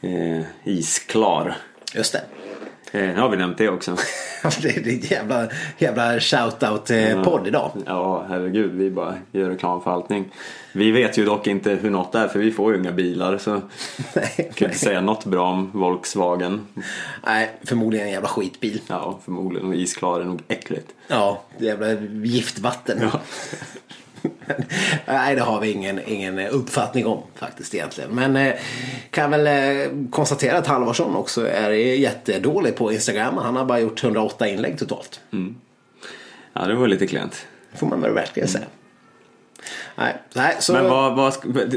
[0.00, 1.56] Eh, isklar.
[1.94, 2.22] just det.
[2.92, 3.96] Eh, har vi nämnt det också.
[4.62, 5.48] det är en jävla,
[5.78, 7.70] jävla shout-out-podd idag.
[7.86, 10.32] Ja, herregud, vi bara gör reklam för allting.
[10.72, 13.50] Vi vet ju dock inte hur något är för vi får ju inga bilar så
[14.14, 16.66] Nej, kan inte säga något bra om Volkswagen.
[17.26, 18.80] nej, förmodligen en jävla skitbil.
[18.86, 19.68] Ja, förmodligen.
[19.68, 20.92] Och isklar är nog äckligt.
[21.08, 21.92] Ja, jävla
[22.24, 22.98] giftvatten.
[23.12, 23.20] Ja.
[25.06, 28.10] Nej, det har vi ingen, ingen uppfattning om faktiskt egentligen.
[28.10, 28.54] Men eh,
[29.10, 33.38] kan väl eh, konstatera att Halvarsson också är jättedålig på Instagram.
[33.38, 35.20] Han har bara gjort 108 inlägg totalt.
[36.52, 37.46] Ja, det var lite klent.
[37.74, 38.64] Får man väl verkligen säga.
[39.96, 40.72] Nej, nej, så...
[40.72, 41.34] Men vad, vad,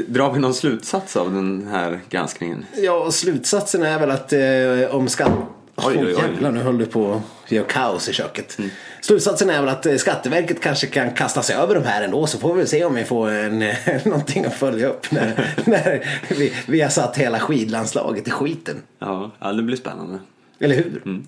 [0.08, 2.66] drar vi någon slutsats av den här granskningen?
[2.76, 5.32] Ja, slutsatsen är väl att eh, om skatt...
[5.76, 6.12] Oj, oj, oj.
[6.12, 7.22] jävlar, nu höll du på
[7.54, 8.58] göra kaos i köket.
[9.00, 12.38] Slutsatsen är väl att eh, Skatteverket kanske kan kasta sig över de här ändå så
[12.38, 16.52] får vi se om vi får en, eh, någonting att följa upp när, när vi,
[16.66, 18.82] vi har satt hela skidlandslaget i skiten.
[18.98, 20.18] Ja, ja det blir spännande.
[20.60, 21.22] Eller hur?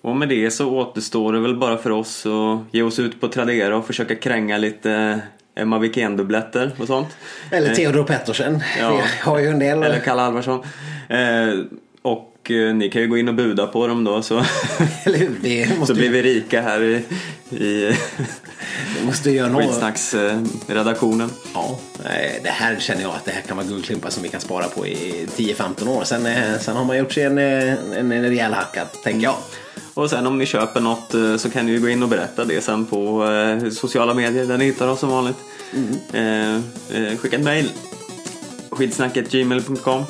[0.00, 3.28] Och med det så återstår det väl bara för oss att ge oss ut på
[3.28, 5.20] Tradera och försöka kränga lite
[5.54, 7.16] Emma Wikén-dubbletter och sånt.
[7.50, 8.62] Eller Theodor Pettersen.
[8.78, 8.90] ja.
[8.96, 9.82] Vi har ju en del.
[9.82, 10.62] Eller Kalle Alvarsson.
[12.04, 14.44] Eh, och eh, ni kan ju gå in och buda på dem då så,
[15.86, 17.04] så blir vi rika här i,
[17.56, 17.96] i
[19.06, 19.62] måste göra något.
[19.62, 21.30] skitsnacksredaktionen.
[21.54, 24.40] Ja, eh, det här känner jag att det här kan vara guldklimpar som vi kan
[24.40, 26.04] spara på i 10-15 år.
[26.04, 29.36] Sen, eh, sen har man gjort sig en, eh, en, en rejäl hacka, tänker jag.
[29.94, 32.44] Och sen om ni köper något eh, så kan ni ju gå in och berätta
[32.44, 35.36] det sen på eh, sociala medier där ni hittar oss som vanligt.
[36.12, 37.70] Eh, eh, skicka ett mail.
[38.70, 40.04] Skidsnacket.gmail.com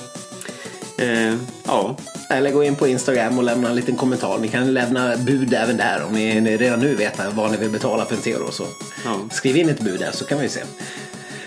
[0.98, 1.34] eh,
[1.66, 1.96] Ja,
[2.30, 4.38] Eller gå in på Instagram och lämna en liten kommentar.
[4.38, 8.04] Ni kan lämna bud även där om ni, redan nu vet vad ni vill betala
[8.04, 8.50] för en.
[8.50, 8.66] Så
[9.04, 9.20] Ja.
[9.32, 10.60] skriv in ett bud där så kan vi se.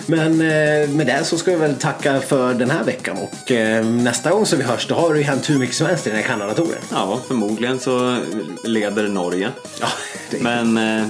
[0.10, 3.86] Men eh, med det så ska vi väl tacka för den här veckan och eh,
[3.86, 6.10] nästa gång som vi hörs då har det ju hänt hur mycket som helst i
[6.10, 6.80] den här Kanadatoren.
[6.91, 8.18] ja, förmodligen så
[8.64, 9.50] leder Norge.
[9.82, 9.88] Ja,
[10.39, 11.08] Men eh,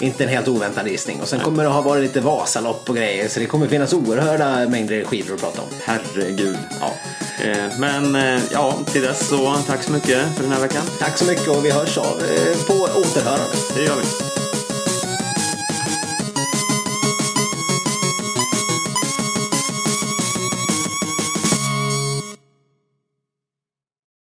[0.00, 1.20] inte en helt oväntad gissning.
[1.20, 4.68] Och sen kommer det ha varit lite Vasalopp och grejer så det kommer finnas oerhörda
[4.68, 5.68] mängder skidor att prata om.
[5.84, 6.58] herregud.
[6.80, 6.92] Ja.
[7.44, 10.82] Eh, men eh, ja, till dess så tack så mycket för den här veckan.
[10.98, 13.44] Tack så mycket och vi hörs av eh, på återhörande.
[13.74, 14.47] Det gör vi.